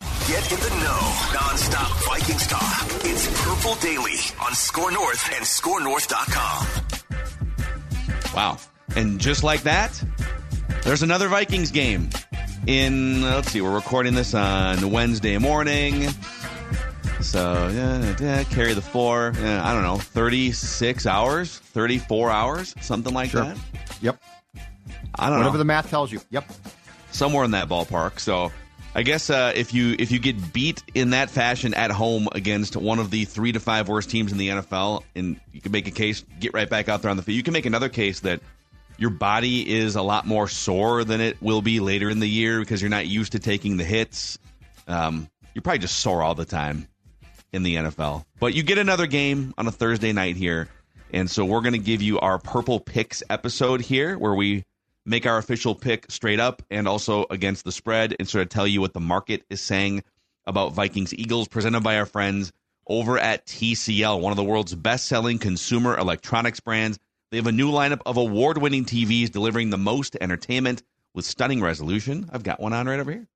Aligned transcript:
Get 0.00 0.50
in 0.52 0.58
the 0.60 0.68
know. 0.80 1.14
Non-stop 1.34 1.90
Vikings 2.04 2.46
talk. 2.46 2.86
It's 3.04 3.26
Purple 3.44 3.74
Daily 3.76 4.16
on 4.44 4.54
Score 4.54 4.90
North 4.92 5.28
and 5.34 5.44
ScoreNorth.com. 5.44 6.66
Wow. 8.34 8.58
And 8.96 9.20
just 9.20 9.42
like 9.44 9.62
that, 9.62 10.02
there's 10.84 11.02
another 11.02 11.28
Vikings 11.28 11.70
game. 11.70 12.08
In, 12.66 13.22
let's 13.22 13.50
see, 13.50 13.60
we're 13.60 13.74
recording 13.74 14.14
this 14.14 14.34
on 14.34 14.90
Wednesday 14.90 15.38
morning. 15.38 16.08
So, 17.20 17.68
yeah, 17.72 18.16
yeah 18.20 18.44
carry 18.44 18.72
the 18.74 18.82
four, 18.82 19.32
yeah, 19.40 19.66
I 19.66 19.72
don't 19.74 19.82
know, 19.82 19.96
36 19.98 21.06
hours, 21.06 21.58
34 21.58 22.30
hours, 22.30 22.74
something 22.80 23.12
like 23.12 23.30
Sure. 23.30 23.44
that. 23.44 23.58
Yep. 24.00 24.20
I 25.16 25.24
don't 25.26 25.32
know. 25.32 25.36
Whatever 25.38 25.54
know. 25.54 25.58
the 25.58 25.64
math 25.64 25.90
tells 25.90 26.10
you. 26.12 26.20
Yep. 26.30 26.50
somewhere 27.12 27.44
in 27.44 27.50
that 27.50 27.68
ballpark. 27.68 28.18
So 28.20 28.50
I 28.92 29.02
guess 29.02 29.30
uh, 29.30 29.52
if 29.54 29.72
you 29.72 29.94
if 29.98 30.10
you 30.10 30.18
get 30.18 30.52
beat 30.52 30.82
in 30.94 31.10
that 31.10 31.30
fashion 31.30 31.74
at 31.74 31.92
home 31.92 32.28
against 32.32 32.76
one 32.76 32.98
of 32.98 33.10
the 33.10 33.24
three 33.24 33.52
to 33.52 33.60
five 33.60 33.88
worst 33.88 34.10
teams 34.10 34.32
in 34.32 34.38
the 34.38 34.48
NFL, 34.48 35.04
and 35.14 35.38
you 35.52 35.60
can 35.60 35.70
make 35.70 35.86
a 35.86 35.92
case, 35.92 36.24
get 36.40 36.54
right 36.54 36.68
back 36.68 36.88
out 36.88 37.02
there 37.02 37.10
on 37.10 37.16
the 37.16 37.22
field. 37.22 37.36
You 37.36 37.42
can 37.44 37.52
make 37.52 37.66
another 37.66 37.88
case 37.88 38.20
that 38.20 38.40
your 38.98 39.10
body 39.10 39.78
is 39.78 39.94
a 39.94 40.02
lot 40.02 40.26
more 40.26 40.48
sore 40.48 41.04
than 41.04 41.20
it 41.20 41.40
will 41.40 41.62
be 41.62 41.78
later 41.78 42.10
in 42.10 42.18
the 42.18 42.28
year 42.28 42.58
because 42.60 42.82
you're 42.82 42.90
not 42.90 43.06
used 43.06 43.32
to 43.32 43.38
taking 43.38 43.76
the 43.76 43.84
hits. 43.84 44.38
Um, 44.88 45.28
you're 45.54 45.62
probably 45.62 45.78
just 45.78 46.00
sore 46.00 46.22
all 46.22 46.34
the 46.34 46.44
time 46.44 46.88
in 47.52 47.62
the 47.62 47.76
NFL. 47.76 48.24
But 48.40 48.54
you 48.54 48.62
get 48.62 48.78
another 48.78 49.06
game 49.06 49.54
on 49.56 49.66
a 49.66 49.72
Thursday 49.72 50.12
night 50.12 50.36
here. 50.36 50.68
And 51.12 51.30
so 51.30 51.44
we're 51.44 51.60
going 51.60 51.72
to 51.72 51.78
give 51.78 52.02
you 52.02 52.20
our 52.20 52.38
Purple 52.38 52.78
Picks 52.78 53.22
episode 53.30 53.80
here 53.80 54.18
where 54.18 54.34
we 54.34 54.64
make 55.10 55.26
our 55.26 55.38
official 55.38 55.74
pick 55.74 56.06
straight 56.08 56.38
up 56.38 56.62
and 56.70 56.86
also 56.86 57.26
against 57.30 57.64
the 57.64 57.72
spread 57.72 58.14
and 58.18 58.28
sort 58.28 58.42
of 58.42 58.48
tell 58.48 58.66
you 58.66 58.80
what 58.80 58.94
the 58.94 59.00
market 59.00 59.44
is 59.50 59.60
saying 59.60 60.04
about 60.46 60.72
Vikings 60.72 61.12
Eagles 61.12 61.48
presented 61.48 61.82
by 61.82 61.98
our 61.98 62.06
friends 62.06 62.52
over 62.86 63.18
at 63.18 63.44
TCL, 63.46 64.20
one 64.20 64.32
of 64.32 64.36
the 64.36 64.44
world's 64.44 64.74
best 64.74 65.06
selling 65.06 65.38
consumer 65.38 65.98
electronics 65.98 66.60
brands. 66.60 66.98
They 67.30 67.36
have 67.36 67.48
a 67.48 67.52
new 67.52 67.70
lineup 67.70 68.00
of 68.06 68.16
award 68.16 68.58
winning 68.58 68.84
TVs 68.84 69.30
delivering 69.30 69.70
the 69.70 69.78
most 69.78 70.16
entertainment 70.20 70.82
with 71.12 71.24
stunning 71.24 71.60
resolution. 71.60 72.30
I've 72.32 72.42
got 72.44 72.60
one 72.60 72.72
on 72.72 72.86
right 72.86 73.00
over 73.00 73.10
here. 73.10 73.26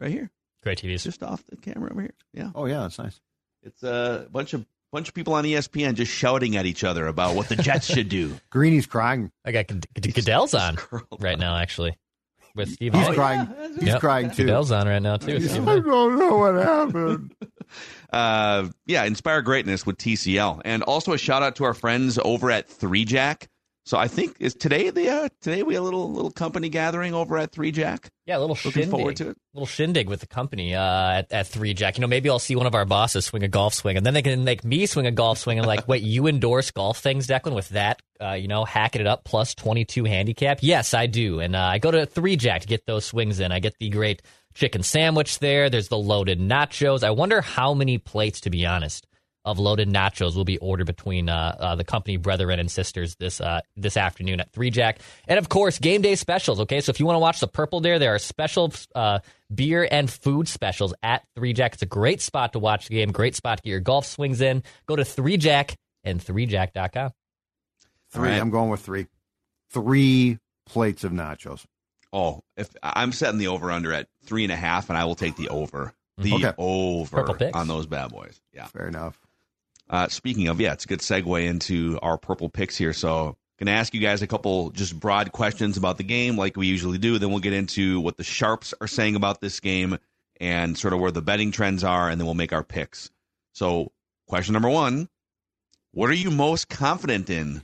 Right 0.00 0.10
here. 0.10 0.30
Great 0.62 0.78
TVs. 0.78 1.04
Just 1.04 1.22
off 1.22 1.44
the 1.46 1.56
camera 1.56 1.90
over 1.90 2.02
here. 2.02 2.14
Yeah. 2.32 2.50
Oh 2.54 2.66
yeah, 2.66 2.80
that's 2.80 2.98
nice. 2.98 3.20
It's 3.62 3.82
a 3.82 4.26
bunch 4.30 4.54
of 4.54 4.66
bunch 4.92 5.08
of 5.08 5.14
people 5.14 5.34
on 5.34 5.44
ESPN 5.44 5.94
just 5.94 6.12
shouting 6.12 6.56
at 6.56 6.66
each 6.66 6.84
other 6.84 7.06
about 7.06 7.34
what 7.34 7.48
the 7.48 7.56
Jets 7.56 7.86
should 7.86 8.08
do. 8.08 8.34
Greeny's 8.50 8.86
crying. 8.86 9.30
I 9.44 9.52
got 9.52 9.66
Good- 9.66 9.86
Good- 10.00 10.14
Goodell's 10.14 10.54
on 10.54 10.78
right 11.18 11.38
now, 11.38 11.56
actually, 11.56 11.96
with 12.54 12.70
Steve. 12.72 12.92
He's 12.92 13.02
Harvey. 13.02 13.16
crying. 13.16 13.48
He's 13.78 13.88
Yep. 13.88 14.00
crying 14.00 14.30
too. 14.30 14.44
Goodell's 14.44 14.70
on 14.70 14.86
right 14.86 15.02
now 15.02 15.16
too. 15.16 15.36
I 15.36 15.38
don't 15.80 16.18
know 16.18 16.36
what 16.36 16.54
happened. 16.56 17.34
Uh, 18.12 18.68
yeah, 18.84 19.04
inspire 19.04 19.40
greatness 19.40 19.86
with 19.86 19.96
TCL, 19.96 20.60
and 20.66 20.82
also 20.82 21.14
a 21.14 21.18
shout 21.18 21.42
out 21.42 21.56
to 21.56 21.64
our 21.64 21.72
friends 21.72 22.18
over 22.22 22.50
at 22.50 22.68
Three 22.68 23.06
Jack. 23.06 23.48
So 23.84 23.98
I 23.98 24.06
think 24.06 24.36
is 24.38 24.54
today 24.54 24.90
the 24.90 25.10
uh, 25.10 25.28
today 25.40 25.64
we 25.64 25.74
a 25.74 25.82
little 25.82 26.12
little 26.12 26.30
company 26.30 26.68
gathering 26.68 27.14
over 27.14 27.36
at 27.36 27.50
Three 27.50 27.72
Jack. 27.72 28.10
Yeah, 28.26 28.38
a 28.38 28.40
little 28.40 28.54
Looking 28.54 28.70
shindig. 28.70 28.90
forward 28.90 29.16
to 29.16 29.30
it. 29.30 29.36
little 29.54 29.66
shindig 29.66 30.08
with 30.08 30.20
the 30.20 30.28
company 30.28 30.76
uh, 30.76 30.82
at, 31.10 31.32
at 31.32 31.46
Three 31.48 31.74
Jack. 31.74 31.96
You 31.96 32.02
know, 32.02 32.06
maybe 32.06 32.30
I'll 32.30 32.38
see 32.38 32.54
one 32.54 32.66
of 32.66 32.76
our 32.76 32.84
bosses 32.84 33.24
swing 33.24 33.42
a 33.42 33.48
golf 33.48 33.74
swing, 33.74 33.96
and 33.96 34.06
then 34.06 34.14
they 34.14 34.22
can 34.22 34.44
make 34.44 34.64
me 34.64 34.86
swing 34.86 35.06
a 35.06 35.10
golf 35.10 35.38
swing. 35.38 35.58
And 35.58 35.66
like, 35.66 35.88
wait, 35.88 36.04
you 36.04 36.28
endorse 36.28 36.70
golf 36.70 36.98
things, 36.98 37.26
Declan, 37.26 37.56
with 37.56 37.70
that? 37.70 38.00
Uh, 38.20 38.34
you 38.34 38.46
know, 38.46 38.64
hacking 38.64 39.00
it 39.00 39.08
up 39.08 39.24
plus 39.24 39.52
twenty 39.56 39.84
two 39.84 40.04
handicap. 40.04 40.58
Yes, 40.62 40.94
I 40.94 41.06
do, 41.06 41.40
and 41.40 41.56
uh, 41.56 41.60
I 41.60 41.78
go 41.78 41.90
to 41.90 42.06
Three 42.06 42.36
Jack 42.36 42.60
to 42.60 42.68
get 42.68 42.86
those 42.86 43.04
swings 43.04 43.40
in. 43.40 43.50
I 43.50 43.58
get 43.58 43.76
the 43.80 43.88
great 43.88 44.22
chicken 44.54 44.84
sandwich 44.84 45.40
there. 45.40 45.68
There's 45.70 45.88
the 45.88 45.98
loaded 45.98 46.38
nachos. 46.38 47.02
I 47.02 47.10
wonder 47.10 47.40
how 47.40 47.74
many 47.74 47.98
plates, 47.98 48.42
to 48.42 48.50
be 48.50 48.64
honest, 48.64 49.08
of 49.44 49.58
loaded 49.58 49.88
nachos 49.88 50.36
will 50.36 50.44
be 50.44 50.58
ordered 50.58 50.86
between 50.86 51.28
uh, 51.28 51.56
uh, 51.58 51.76
the 51.76 51.84
company 51.84 52.16
brethren 52.16 52.58
and 52.60 52.70
sisters 52.70 53.16
this 53.16 53.40
uh, 53.40 53.60
this 53.76 53.96
afternoon 53.96 54.40
at 54.40 54.52
Three 54.52 54.70
Jack, 54.70 55.00
and 55.26 55.38
of 55.38 55.48
course 55.48 55.78
game 55.78 56.00
day 56.02 56.14
specials. 56.14 56.60
Okay, 56.60 56.80
so 56.80 56.90
if 56.90 57.00
you 57.00 57.06
want 57.06 57.16
to 57.16 57.20
watch 57.20 57.40
the 57.40 57.48
Purple 57.48 57.80
Dare, 57.80 57.98
there 57.98 58.14
are 58.14 58.18
special 58.18 58.72
uh, 58.94 59.18
beer 59.54 59.86
and 59.90 60.10
food 60.10 60.48
specials 60.48 60.94
at 61.02 61.22
Three 61.34 61.52
Jack. 61.52 61.74
It's 61.74 61.82
a 61.82 61.86
great 61.86 62.20
spot 62.20 62.52
to 62.52 62.58
watch 62.58 62.88
the 62.88 62.94
game, 62.94 63.10
great 63.12 63.34
spot 63.34 63.58
to 63.58 63.62
get 63.62 63.70
your 63.70 63.80
golf 63.80 64.06
swings 64.06 64.40
in. 64.40 64.62
Go 64.86 64.96
to 64.96 65.04
Three 65.04 65.36
Jack 65.36 65.74
and 66.04 66.20
ThreeJack.com. 66.20 67.10
Three. 68.10 68.20
All 68.20 68.24
right. 68.32 68.40
I'm 68.40 68.50
going 68.50 68.70
with 68.70 68.80
three. 68.80 69.06
Three 69.70 70.38
plates 70.66 71.02
of 71.04 71.12
nachos. 71.12 71.64
Oh, 72.12 72.42
if 72.58 72.68
I'm 72.82 73.10
setting 73.12 73.38
the 73.38 73.48
over 73.48 73.70
under 73.70 73.92
at 73.92 74.06
three 74.24 74.42
and 74.44 74.52
a 74.52 74.56
half, 74.56 74.90
and 74.90 74.98
I 74.98 75.04
will 75.06 75.14
take 75.14 75.36
the 75.36 75.48
over. 75.48 75.94
The 76.18 76.34
Okay. 76.34 76.52
over 76.58 77.16
Purple 77.20 77.34
picks. 77.36 77.56
on 77.56 77.68
those 77.68 77.86
bad 77.86 78.10
boys. 78.10 78.38
Yeah. 78.52 78.66
Fair 78.66 78.86
enough. 78.86 79.18
Uh, 79.88 80.08
speaking 80.08 80.48
of, 80.48 80.60
yeah, 80.60 80.72
it's 80.72 80.84
a 80.84 80.88
good 80.88 81.00
segue 81.00 81.46
into 81.46 81.98
our 82.02 82.16
purple 82.16 82.48
picks 82.48 82.76
here. 82.76 82.92
So, 82.92 83.36
going 83.58 83.66
to 83.66 83.72
ask 83.72 83.94
you 83.94 84.00
guys 84.00 84.22
a 84.22 84.26
couple 84.26 84.70
just 84.70 84.98
broad 84.98 85.32
questions 85.32 85.76
about 85.76 85.98
the 85.98 86.04
game, 86.04 86.36
like 86.36 86.56
we 86.56 86.66
usually 86.66 86.98
do. 86.98 87.18
Then 87.18 87.30
we'll 87.30 87.40
get 87.40 87.52
into 87.52 88.00
what 88.00 88.16
the 88.16 88.24
sharps 88.24 88.74
are 88.80 88.86
saying 88.86 89.16
about 89.16 89.40
this 89.40 89.60
game 89.60 89.98
and 90.40 90.76
sort 90.76 90.94
of 90.94 91.00
where 91.00 91.10
the 91.10 91.22
betting 91.22 91.52
trends 91.52 91.84
are, 91.84 92.08
and 92.08 92.20
then 92.20 92.26
we'll 92.26 92.34
make 92.34 92.52
our 92.52 92.64
picks. 92.64 93.10
So, 93.52 93.92
question 94.26 94.54
number 94.54 94.70
one: 94.70 95.08
What 95.92 96.10
are 96.10 96.14
you 96.14 96.30
most 96.30 96.68
confident 96.68 97.28
in 97.30 97.62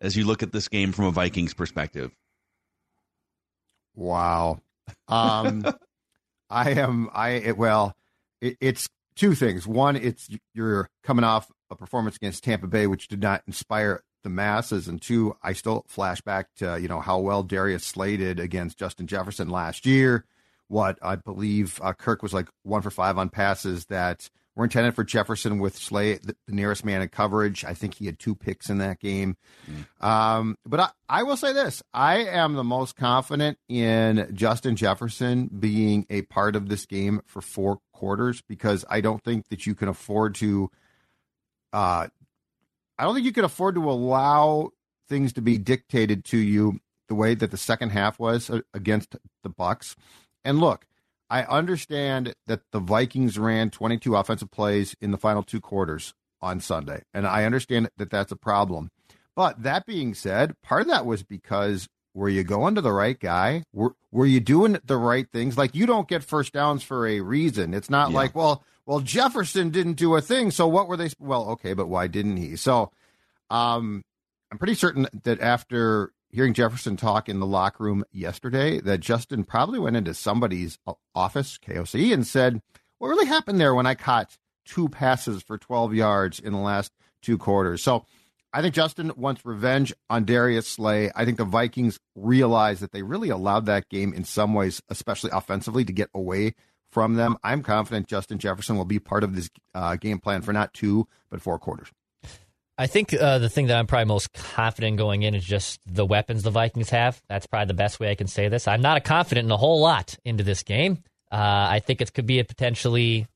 as 0.00 0.16
you 0.16 0.24
look 0.24 0.42
at 0.42 0.52
this 0.52 0.68
game 0.68 0.92
from 0.92 1.06
a 1.06 1.10
Vikings 1.10 1.54
perspective? 1.54 2.10
Wow. 3.94 4.60
Um, 5.08 5.64
I 6.50 6.70
am. 6.72 7.10
I 7.12 7.30
it, 7.30 7.58
well, 7.58 7.94
it, 8.40 8.56
it's 8.60 8.88
two 9.16 9.34
things. 9.34 9.66
One, 9.66 9.96
it's 9.96 10.28
you're 10.54 10.88
coming 11.02 11.24
off 11.24 11.50
a 11.70 11.76
performance 11.76 12.16
against 12.16 12.44
Tampa 12.44 12.66
Bay, 12.66 12.86
which 12.86 13.08
did 13.08 13.22
not 13.22 13.42
inspire 13.46 14.02
the 14.22 14.30
masses, 14.30 14.88
and 14.88 15.00
two, 15.00 15.36
I 15.42 15.52
still 15.52 15.84
flash 15.88 16.20
back 16.20 16.48
to 16.56 16.78
you 16.80 16.88
know 16.88 17.00
how 17.00 17.18
well 17.20 17.42
Darius 17.42 17.84
slated 17.84 18.40
against 18.40 18.78
Justin 18.78 19.06
Jefferson 19.06 19.48
last 19.48 19.86
year. 19.86 20.24
What 20.68 20.98
I 21.00 21.14
believe 21.14 21.80
uh, 21.80 21.92
Kirk 21.92 22.22
was 22.22 22.34
like 22.34 22.48
one 22.64 22.82
for 22.82 22.90
five 22.90 23.18
on 23.18 23.28
passes 23.28 23.84
that 23.86 24.28
were 24.56 24.64
intended 24.64 24.94
for 24.94 25.04
Jefferson 25.04 25.58
with 25.60 25.76
Slay, 25.76 26.14
the, 26.14 26.34
the 26.46 26.52
nearest 26.52 26.84
man 26.84 27.02
in 27.02 27.08
coverage. 27.08 27.64
I 27.64 27.74
think 27.74 27.94
he 27.94 28.06
had 28.06 28.18
two 28.18 28.34
picks 28.34 28.68
in 28.68 28.78
that 28.78 28.98
game. 28.98 29.36
Um, 30.00 30.56
but 30.64 30.80
I, 30.80 30.88
I 31.08 31.22
will 31.22 31.36
say 31.36 31.52
this 31.52 31.82
I 31.94 32.24
am 32.24 32.54
the 32.54 32.64
most 32.64 32.96
confident 32.96 33.58
in 33.68 34.28
Justin 34.32 34.74
Jefferson 34.74 35.48
being 35.56 36.06
a 36.10 36.22
part 36.22 36.56
of 36.56 36.68
this 36.68 36.86
game 36.86 37.20
for 37.26 37.40
four 37.40 37.78
quarters 37.92 38.42
because 38.48 38.84
I 38.90 39.00
don't 39.00 39.22
think 39.22 39.48
that 39.50 39.66
you 39.66 39.74
can 39.74 39.88
afford 39.88 40.34
to. 40.36 40.70
Uh, 41.72 42.08
I 42.98 43.04
don't 43.04 43.14
think 43.14 43.26
you 43.26 43.32
could 43.32 43.44
afford 43.44 43.74
to 43.74 43.90
allow 43.90 44.70
things 45.08 45.32
to 45.34 45.42
be 45.42 45.58
dictated 45.58 46.24
to 46.26 46.38
you 46.38 46.80
the 47.08 47.14
way 47.14 47.34
that 47.34 47.50
the 47.50 47.56
second 47.56 47.90
half 47.90 48.18
was 48.18 48.50
uh, 48.50 48.60
against 48.74 49.16
the 49.42 49.48
Bucks. 49.48 49.96
And 50.44 50.58
look, 50.58 50.86
I 51.28 51.42
understand 51.42 52.34
that 52.46 52.62
the 52.72 52.80
Vikings 52.80 53.38
ran 53.38 53.70
22 53.70 54.14
offensive 54.16 54.50
plays 54.50 54.94
in 55.00 55.10
the 55.10 55.18
final 55.18 55.42
two 55.42 55.60
quarters 55.60 56.14
on 56.40 56.60
Sunday, 56.60 57.02
and 57.12 57.26
I 57.26 57.44
understand 57.44 57.88
that 57.96 58.10
that's 58.10 58.32
a 58.32 58.36
problem. 58.36 58.90
But 59.34 59.62
that 59.62 59.86
being 59.86 60.14
said, 60.14 60.54
part 60.62 60.82
of 60.82 60.88
that 60.88 61.04
was 61.04 61.22
because 61.22 61.88
were 62.16 62.28
you 62.30 62.42
going 62.42 62.74
to 62.74 62.80
the 62.80 62.92
right 62.92 63.20
guy? 63.20 63.62
Were, 63.74 63.94
were 64.10 64.24
you 64.26 64.40
doing 64.40 64.78
the 64.84 64.96
right 64.96 65.30
things? 65.30 65.58
Like 65.58 65.74
you 65.74 65.84
don't 65.84 66.08
get 66.08 66.24
first 66.24 66.54
downs 66.54 66.82
for 66.82 67.06
a 67.06 67.20
reason. 67.20 67.74
It's 67.74 67.90
not 67.90 68.10
Yeah. 68.10 68.16
like, 68.16 68.34
well, 68.34 68.64
well, 68.86 69.00
Jefferson 69.00 69.68
didn't 69.70 69.94
do 69.94 70.14
a 70.16 70.22
thing. 70.22 70.50
So 70.50 70.66
what 70.66 70.88
were 70.88 70.96
they? 70.96 71.10
Well, 71.18 71.50
okay, 71.50 71.74
but 71.74 71.88
why 71.88 72.06
didn't 72.06 72.38
he? 72.38 72.56
So, 72.56 72.90
um, 73.50 74.02
I'm 74.50 74.58
pretty 74.58 74.74
certain 74.74 75.06
that 75.24 75.40
after 75.40 76.12
hearing 76.30 76.54
Jefferson 76.54 76.96
talk 76.96 77.28
in 77.28 77.38
the 77.40 77.46
locker 77.46 77.84
room 77.84 78.04
yesterday, 78.12 78.80
that 78.80 79.00
Justin 79.00 79.44
probably 79.44 79.78
went 79.78 79.96
into 79.96 80.14
somebody's 80.14 80.78
office, 81.14 81.58
KOC, 81.58 82.12
and 82.14 82.26
said, 82.26 82.62
what 82.98 83.08
really 83.08 83.26
happened 83.26 83.60
there 83.60 83.74
when 83.74 83.86
I 83.86 83.94
caught 83.94 84.36
two 84.64 84.88
passes 84.88 85.42
for 85.42 85.58
12 85.58 85.94
yards 85.94 86.38
in 86.40 86.52
the 86.52 86.58
last 86.60 86.92
two 87.22 87.36
quarters? 87.38 87.82
So 87.82 88.04
I 88.56 88.62
think 88.62 88.74
Justin 88.74 89.12
wants 89.16 89.44
revenge 89.44 89.92
on 90.08 90.24
Darius 90.24 90.66
Slay. 90.66 91.10
I 91.14 91.26
think 91.26 91.36
the 91.36 91.44
Vikings 91.44 92.00
realize 92.14 92.80
that 92.80 92.90
they 92.90 93.02
really 93.02 93.28
allowed 93.28 93.66
that 93.66 93.90
game 93.90 94.14
in 94.14 94.24
some 94.24 94.54
ways, 94.54 94.80
especially 94.88 95.28
offensively, 95.30 95.84
to 95.84 95.92
get 95.92 96.08
away 96.14 96.54
from 96.90 97.16
them. 97.16 97.36
I'm 97.44 97.62
confident 97.62 98.06
Justin 98.06 98.38
Jefferson 98.38 98.78
will 98.78 98.86
be 98.86 98.98
part 98.98 99.24
of 99.24 99.36
this 99.36 99.50
uh, 99.74 99.96
game 99.96 100.20
plan 100.20 100.40
for 100.40 100.54
not 100.54 100.72
two, 100.72 101.06
but 101.28 101.42
four 101.42 101.58
quarters. 101.58 101.88
I 102.78 102.86
think 102.86 103.12
uh, 103.12 103.40
the 103.40 103.50
thing 103.50 103.66
that 103.66 103.76
I'm 103.76 103.86
probably 103.86 104.06
most 104.06 104.32
confident 104.32 104.96
going 104.96 105.22
in 105.22 105.34
is 105.34 105.44
just 105.44 105.78
the 105.86 106.06
weapons 106.06 106.42
the 106.42 106.50
Vikings 106.50 106.88
have. 106.88 107.20
That's 107.28 107.46
probably 107.46 107.66
the 107.66 107.74
best 107.74 108.00
way 108.00 108.10
I 108.10 108.14
can 108.14 108.26
say 108.26 108.48
this. 108.48 108.66
I'm 108.66 108.80
not 108.80 108.96
a 108.96 109.02
confident 109.02 109.44
in 109.44 109.50
a 109.50 109.58
whole 109.58 109.80
lot 109.80 110.16
into 110.24 110.44
this 110.44 110.62
game. 110.62 111.02
Uh, 111.30 111.66
I 111.70 111.82
think 111.84 112.00
it 112.00 112.14
could 112.14 112.24
be 112.24 112.38
a 112.38 112.44
potentially 112.44 113.26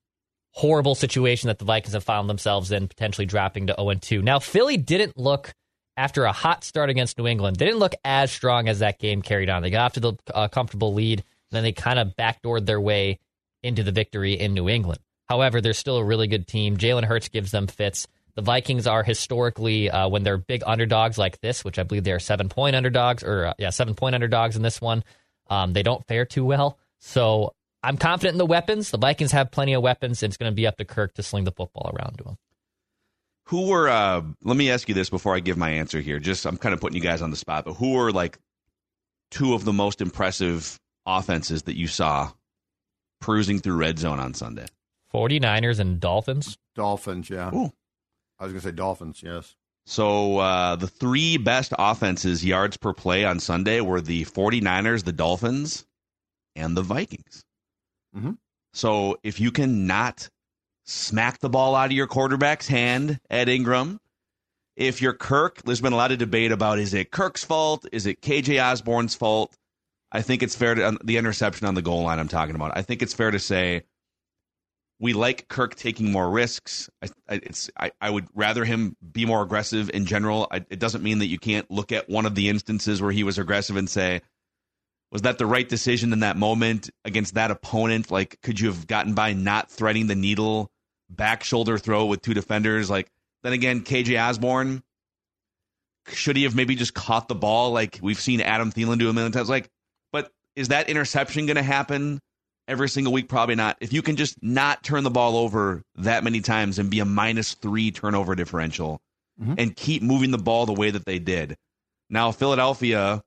horrible 0.52 0.94
situation 0.94 1.49
that 1.49 1.58
the 1.58 1.64
Vikings 1.64 1.94
have 1.94 2.05
found 2.05 2.29
themselves 2.29 2.73
in, 2.73 2.88
potentially 2.88 3.26
dropping 3.26 3.69
to 3.69 3.75
0 3.79 3.94
2. 3.94 4.23
Now, 4.23 4.38
Philly 4.38 4.76
didn't 4.76 5.17
look, 5.17 5.52
after 5.97 6.25
a 6.25 6.32
hot 6.32 6.64
start 6.64 6.91
against 6.91 7.19
New 7.19 7.26
England, 7.26 7.56
they 7.56 7.67
didn't 7.67 7.81
look 7.81 7.94
as 8.05 8.31
strong 8.31 8.69
as 8.69 8.81
that 8.81 8.99
game 8.99 9.23
carried 9.23 9.50
on. 9.50 9.62
They 9.62 9.70
got 9.70 9.85
off 9.85 9.93
to 9.94 10.00
the 10.00 10.14
uh, 10.35 10.49
comfortable 10.49 10.94
lead, 10.94 11.20
and 11.20 11.56
then 11.56 11.62
they 11.62 11.73
kind 11.73 11.99
of 11.99 12.17
backdoored 12.17 12.67
their 12.67 12.81
way 12.81 13.19
into 13.62 13.82
the 13.82 13.93
victory 13.93 14.35
in 14.35 14.55
New 14.55 14.69
England. 14.69 15.00
However, 15.29 15.61
they're 15.61 15.75
still 15.75 15.99
a 15.99 16.05
really 16.05 16.26
good 16.26 16.47
team. 16.47 16.76
Jalen 16.76 17.05
Hurts 17.05 17.29
gives 17.29 17.53
them 17.53 17.67
fits. 17.67 18.08
The 18.35 18.43
Vikings 18.43 18.87
are 18.87 19.03
historically, 19.03 19.91
uh, 19.91 20.08
when 20.08 20.23
they're 20.23 20.38
big 20.38 20.62
underdogs 20.67 21.19
like 21.19 21.41
this, 21.41 21.64
which 21.64 21.79
I 21.79 21.82
believe 21.82 22.05
they 22.05 22.12
are 22.12 22.19
seven 22.19 22.49
point 22.49 22.75
underdogs, 22.75 23.23
or 23.23 23.46
uh, 23.46 23.55
yeah, 23.58 23.70
seven 23.70 23.94
point 23.94 24.14
underdogs 24.14 24.56
in 24.56 24.62
this 24.62 24.81
one, 24.81 25.05
um, 25.49 25.73
they 25.73 25.82
don't 25.82 26.06
fare 26.06 26.25
too 26.25 26.44
well. 26.44 26.79
So 26.99 27.55
I'm 27.82 27.97
confident 27.97 28.35
in 28.35 28.38
the 28.38 28.47
weapons. 28.47 28.91
The 28.91 28.99
Vikings 28.99 29.32
have 29.32 29.50
plenty 29.50 29.73
of 29.73 29.82
weapons. 29.82 30.23
And 30.23 30.31
it's 30.31 30.37
going 30.37 30.50
to 30.50 30.55
be 30.55 30.67
up 30.67 30.77
to 30.79 30.85
Kirk 30.85 31.15
to 31.15 31.23
sling 31.23 31.44
the 31.44 31.53
football 31.53 31.91
around 31.94 32.19
to 32.19 32.25
him. 32.25 32.37
Who 33.47 33.69
were? 33.69 33.88
Uh, 33.88 34.23
let 34.44 34.56
me 34.56 34.71
ask 34.71 34.88
you 34.88 34.94
this 34.94 35.11
before 35.11 35.35
I 35.35 35.41
give 35.41 35.56
my 35.56 35.71
answer 35.71 36.00
here. 36.00 36.21
Just 36.21 36.47
I'm 36.47 36.56
kind 36.56 36.73
of 36.73 36.81
putting 36.81 36.97
you 36.97 37.03
guys 37.03 37.23
on 37.23 37.31
the 37.31 37.37
spot, 37.37 37.65
but 37.65 37.75
who 37.75 37.94
were 37.94 38.12
like 38.12 38.38
two 39.31 39.55
of 39.55 39.65
the 39.65 39.73
most 39.73 40.00
impressive 40.00 40.79
offenses 41.06 41.62
that 41.62 41.77
you 41.77 41.88
saw 41.88 42.31
cruising 43.21 43.59
through 43.59 43.77
red 43.77 43.99
zone 43.99 44.21
on 44.21 44.35
Sunday? 44.35 44.67
49ers 45.12 45.81
and 45.81 45.99
Dolphins. 45.99 46.59
Dolphins, 46.77 47.29
yeah. 47.29 47.53
Ooh. 47.53 47.73
I 48.38 48.44
was 48.44 48.53
going 48.53 48.61
to 48.61 48.69
say 48.69 48.73
Dolphins, 48.73 49.21
yes. 49.23 49.56
So 49.85 50.38
uh, 50.38 50.77
the 50.77 50.87
three 50.87 51.37
best 51.37 51.73
offenses 51.77 52.44
yards 52.44 52.77
per 52.77 52.93
play 52.93 53.25
on 53.25 53.41
Sunday 53.41 53.81
were 53.81 54.00
the 54.00 54.25
49ers, 54.27 55.05
the 55.05 55.12
Dolphins, 55.12 55.85
and 56.55 56.77
the 56.77 56.82
Vikings. 56.82 57.43
Mhm. 58.16 58.38
So 58.72 59.18
if 59.22 59.40
you 59.40 59.50
can 59.50 59.86
not 59.86 60.28
smack 60.84 61.38
the 61.38 61.50
ball 61.50 61.74
out 61.74 61.86
of 61.86 61.92
your 61.92 62.06
quarterback's 62.06 62.68
hand 62.68 63.20
Ed 63.30 63.48
Ingram, 63.48 64.00
if 64.76 65.02
you're 65.02 65.12
Kirk, 65.12 65.62
there's 65.62 65.80
been 65.80 65.92
a 65.92 65.96
lot 65.96 66.12
of 66.12 66.18
debate 66.18 66.52
about 66.52 66.78
is 66.78 66.94
it 66.94 67.10
Kirk's 67.10 67.44
fault? 67.44 67.86
Is 67.92 68.06
it 68.06 68.22
KJ 68.22 68.58
Osborne's 68.58 69.14
fault? 69.14 69.56
I 70.12 70.22
think 70.22 70.42
it's 70.42 70.56
fair 70.56 70.74
to 70.74 70.98
the 71.04 71.18
interception 71.18 71.66
on 71.66 71.74
the 71.74 71.82
goal 71.82 72.02
line 72.02 72.18
I'm 72.18 72.28
talking 72.28 72.54
about. 72.54 72.76
I 72.76 72.82
think 72.82 73.02
it's 73.02 73.14
fair 73.14 73.30
to 73.30 73.38
say 73.38 73.82
we 74.98 75.12
like 75.12 75.48
Kirk 75.48 75.76
taking 75.76 76.12
more 76.12 76.28
risks. 76.28 76.90
I, 77.02 77.08
I, 77.28 77.34
it's 77.42 77.70
I, 77.78 77.92
I 78.00 78.10
would 78.10 78.26
rather 78.34 78.64
him 78.64 78.96
be 79.12 79.24
more 79.24 79.42
aggressive 79.42 79.90
in 79.90 80.04
general. 80.04 80.46
I, 80.50 80.64
it 80.68 80.78
doesn't 80.78 81.02
mean 81.02 81.20
that 81.20 81.28
you 81.28 81.38
can't 81.38 81.70
look 81.70 81.92
at 81.92 82.08
one 82.08 82.26
of 82.26 82.34
the 82.34 82.48
instances 82.48 83.00
where 83.00 83.12
he 83.12 83.22
was 83.22 83.38
aggressive 83.38 83.76
and 83.76 83.88
say, 83.88 84.20
was 85.12 85.22
that 85.22 85.38
the 85.38 85.46
right 85.46 85.68
decision 85.68 86.12
in 86.12 86.20
that 86.20 86.36
moment 86.36 86.90
against 87.04 87.34
that 87.34 87.50
opponent? 87.50 88.10
Like, 88.10 88.40
could 88.42 88.60
you 88.60 88.68
have 88.68 88.86
gotten 88.86 89.14
by 89.14 89.32
not 89.32 89.70
threading 89.70 90.06
the 90.06 90.14
needle, 90.14 90.70
back 91.08 91.42
shoulder 91.44 91.78
throw 91.78 92.06
with 92.06 92.22
two 92.22 92.34
defenders? 92.34 92.88
Like, 92.90 93.10
then 93.42 93.52
again, 93.52 93.82
KJ 93.82 94.20
Osborne, 94.22 94.82
should 96.08 96.36
he 96.36 96.44
have 96.44 96.54
maybe 96.54 96.74
just 96.74 96.94
caught 96.94 97.28
the 97.28 97.34
ball 97.34 97.70
like 97.72 97.98
we've 98.02 98.20
seen 98.20 98.40
Adam 98.40 98.72
Thielen 98.72 98.98
do 98.98 99.08
a 99.08 99.12
million 99.12 99.32
times? 99.32 99.48
Like, 99.48 99.68
but 100.12 100.30
is 100.56 100.68
that 100.68 100.88
interception 100.88 101.46
going 101.46 101.56
to 101.56 101.62
happen 101.62 102.20
every 102.68 102.88
single 102.88 103.12
week? 103.12 103.28
Probably 103.28 103.54
not. 103.54 103.76
If 103.80 103.92
you 103.92 104.02
can 104.02 104.16
just 104.16 104.42
not 104.42 104.82
turn 104.82 105.04
the 105.04 105.10
ball 105.10 105.36
over 105.36 105.82
that 105.96 106.24
many 106.24 106.40
times 106.40 106.78
and 106.78 106.90
be 106.90 107.00
a 107.00 107.04
minus 107.04 107.54
three 107.54 107.90
turnover 107.90 108.34
differential 108.34 109.00
Mhm. 109.40 109.54
and 109.58 109.76
keep 109.76 110.02
moving 110.02 110.30
the 110.32 110.38
ball 110.38 110.66
the 110.66 110.72
way 110.72 110.90
that 110.90 111.04
they 111.06 111.18
did. 111.18 111.56
Now, 112.10 112.30
Philadelphia, 112.32 113.22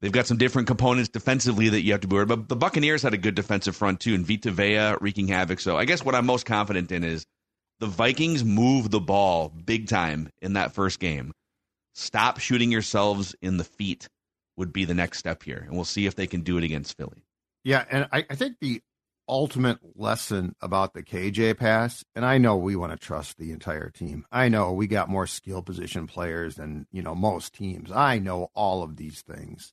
they've 0.00 0.12
got 0.12 0.26
some 0.26 0.36
different 0.36 0.68
components 0.68 1.08
defensively 1.08 1.68
that 1.68 1.82
you 1.82 1.92
have 1.92 2.00
to 2.02 2.08
be 2.08 2.16
worried 2.16 2.30
about. 2.30 2.48
The 2.48 2.56
Buccaneers 2.56 3.02
had 3.02 3.14
a 3.14 3.18
good 3.18 3.34
defensive 3.34 3.76
front 3.76 4.00
too, 4.00 4.14
and 4.14 4.26
Vita 4.26 4.50
Vea 4.50 4.96
wreaking 5.00 5.28
havoc. 5.28 5.60
So 5.60 5.76
I 5.76 5.84
guess 5.84 6.04
what 6.04 6.14
I'm 6.14 6.26
most 6.26 6.46
confident 6.46 6.92
in 6.92 7.04
is 7.04 7.24
the 7.80 7.86
Vikings 7.86 8.44
move 8.44 8.90
the 8.90 9.00
ball 9.00 9.48
big 9.48 9.88
time 9.88 10.28
in 10.42 10.54
that 10.54 10.72
first 10.72 11.00
game. 11.00 11.32
Stop 11.94 12.38
shooting 12.38 12.70
yourselves 12.70 13.34
in 13.42 13.56
the 13.56 13.64
feet 13.64 14.08
would 14.56 14.72
be 14.72 14.84
the 14.84 14.94
next 14.94 15.18
step 15.18 15.42
here, 15.42 15.64
and 15.66 15.74
we'll 15.74 15.84
see 15.84 16.06
if 16.06 16.14
they 16.14 16.26
can 16.26 16.42
do 16.42 16.58
it 16.58 16.64
against 16.64 16.96
Philly. 16.96 17.24
Yeah, 17.64 17.84
and 17.90 18.08
I, 18.12 18.26
I 18.30 18.34
think 18.34 18.56
the 18.60 18.82
ultimate 19.28 19.78
lesson 19.94 20.54
about 20.60 20.92
the 20.92 21.02
KJ 21.02 21.56
pass, 21.56 22.04
and 22.14 22.24
I 22.24 22.38
know 22.38 22.56
we 22.56 22.76
want 22.76 22.92
to 22.92 22.98
trust 22.98 23.38
the 23.38 23.52
entire 23.52 23.88
team. 23.88 24.26
I 24.30 24.48
know 24.48 24.72
we 24.72 24.86
got 24.86 25.08
more 25.08 25.26
skill 25.26 25.62
position 25.62 26.06
players 26.06 26.56
than, 26.56 26.86
you 26.92 27.02
know, 27.02 27.14
most 27.14 27.54
teams. 27.54 27.90
I 27.90 28.18
know 28.18 28.50
all 28.54 28.82
of 28.82 28.96
these 28.96 29.22
things. 29.22 29.72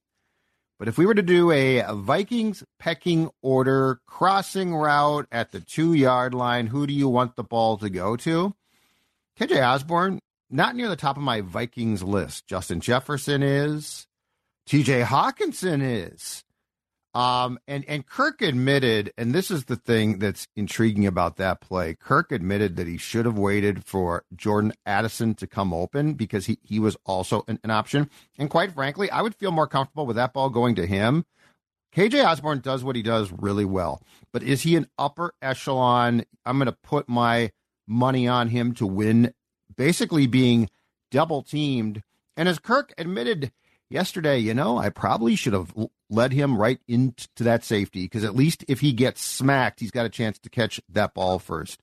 But 0.79 0.87
if 0.87 0.97
we 0.97 1.05
were 1.05 1.15
to 1.15 1.23
do 1.23 1.51
a 1.51 1.83
Vikings 1.93 2.63
pecking 2.79 3.29
order 3.41 3.99
crossing 4.05 4.75
route 4.75 5.27
at 5.31 5.51
the 5.51 5.59
two 5.59 5.93
yard 5.93 6.33
line, 6.33 6.67
who 6.67 6.85
do 6.85 6.93
you 6.93 7.09
want 7.09 7.35
the 7.35 7.43
ball 7.43 7.77
to 7.77 7.89
go 7.89 8.15
to? 8.17 8.53
KJ 9.39 9.65
Osborne, 9.67 10.19
not 10.49 10.75
near 10.75 10.87
the 10.87 10.95
top 10.95 11.17
of 11.17 11.23
my 11.23 11.41
Vikings 11.41 12.03
list. 12.03 12.47
Justin 12.47 12.79
Jefferson 12.79 13.41
is. 13.41 14.07
TJ 14.67 15.05
Hockenson 15.05 15.81
is. 15.81 16.43
Um, 17.17 17.57
and, 17.67 17.83
and 17.87 18.05
Kirk 18.05 18.43
admitted, 18.43 19.11
and 19.17 19.33
this 19.33 19.49
is 19.49 19.65
the 19.65 19.75
thing 19.75 20.19
that's 20.19 20.47
intriguing 20.55 21.07
about 21.07 21.37
that 21.37 21.61
play. 21.61 21.95
Kirk 21.95 22.31
admitted 22.31 22.75
that 22.75 22.85
he 22.85 22.99
should 22.99 23.25
have 23.25 23.39
waited 23.39 23.83
for 23.83 24.23
Jordan 24.35 24.71
Addison 24.85 25.33
to 25.33 25.47
come 25.47 25.73
open 25.73 26.13
because 26.13 26.45
he, 26.45 26.59
he 26.61 26.77
was 26.77 26.95
also 27.07 27.43
an, 27.47 27.59
an 27.63 27.71
option. 27.71 28.11
And 28.37 28.51
quite 28.51 28.71
frankly, 28.71 29.09
I 29.09 29.23
would 29.23 29.33
feel 29.33 29.49
more 29.49 29.65
comfortable 29.65 30.05
with 30.05 30.15
that 30.17 30.31
ball 30.31 30.51
going 30.51 30.75
to 30.75 30.85
him. 30.85 31.25
KJ 31.95 32.23
Osborne 32.23 32.59
does 32.59 32.83
what 32.83 32.95
he 32.95 33.01
does 33.01 33.31
really 33.31 33.65
well, 33.65 33.99
but 34.31 34.43
is 34.43 34.61
he 34.61 34.75
an 34.75 34.87
upper 34.99 35.33
echelon? 35.41 36.23
I'm 36.45 36.59
going 36.59 36.67
to 36.67 36.77
put 36.83 37.09
my 37.09 37.49
money 37.87 38.27
on 38.27 38.49
him 38.49 38.75
to 38.75 38.85
win, 38.85 39.33
basically 39.75 40.27
being 40.27 40.69
double 41.09 41.41
teamed. 41.41 42.03
And 42.35 42.47
as 42.47 42.59
Kirk 42.59 42.93
admitted 42.95 43.51
yesterday, 43.89 44.37
you 44.39 44.53
know, 44.53 44.77
I 44.77 44.89
probably 44.89 45.35
should 45.35 45.53
have 45.53 45.73
led 46.09 46.31
him 46.33 46.57
right 46.57 46.79
into 46.87 47.27
that 47.43 47.63
safety 47.63 48.03
because 48.03 48.23
at 48.23 48.35
least 48.35 48.63
if 48.67 48.79
he 48.81 48.93
gets 48.93 49.21
smacked, 49.21 49.79
he's 49.79 49.91
got 49.91 50.05
a 50.05 50.09
chance 50.09 50.39
to 50.39 50.49
catch 50.49 50.79
that 50.89 51.13
ball 51.13 51.39
first. 51.39 51.81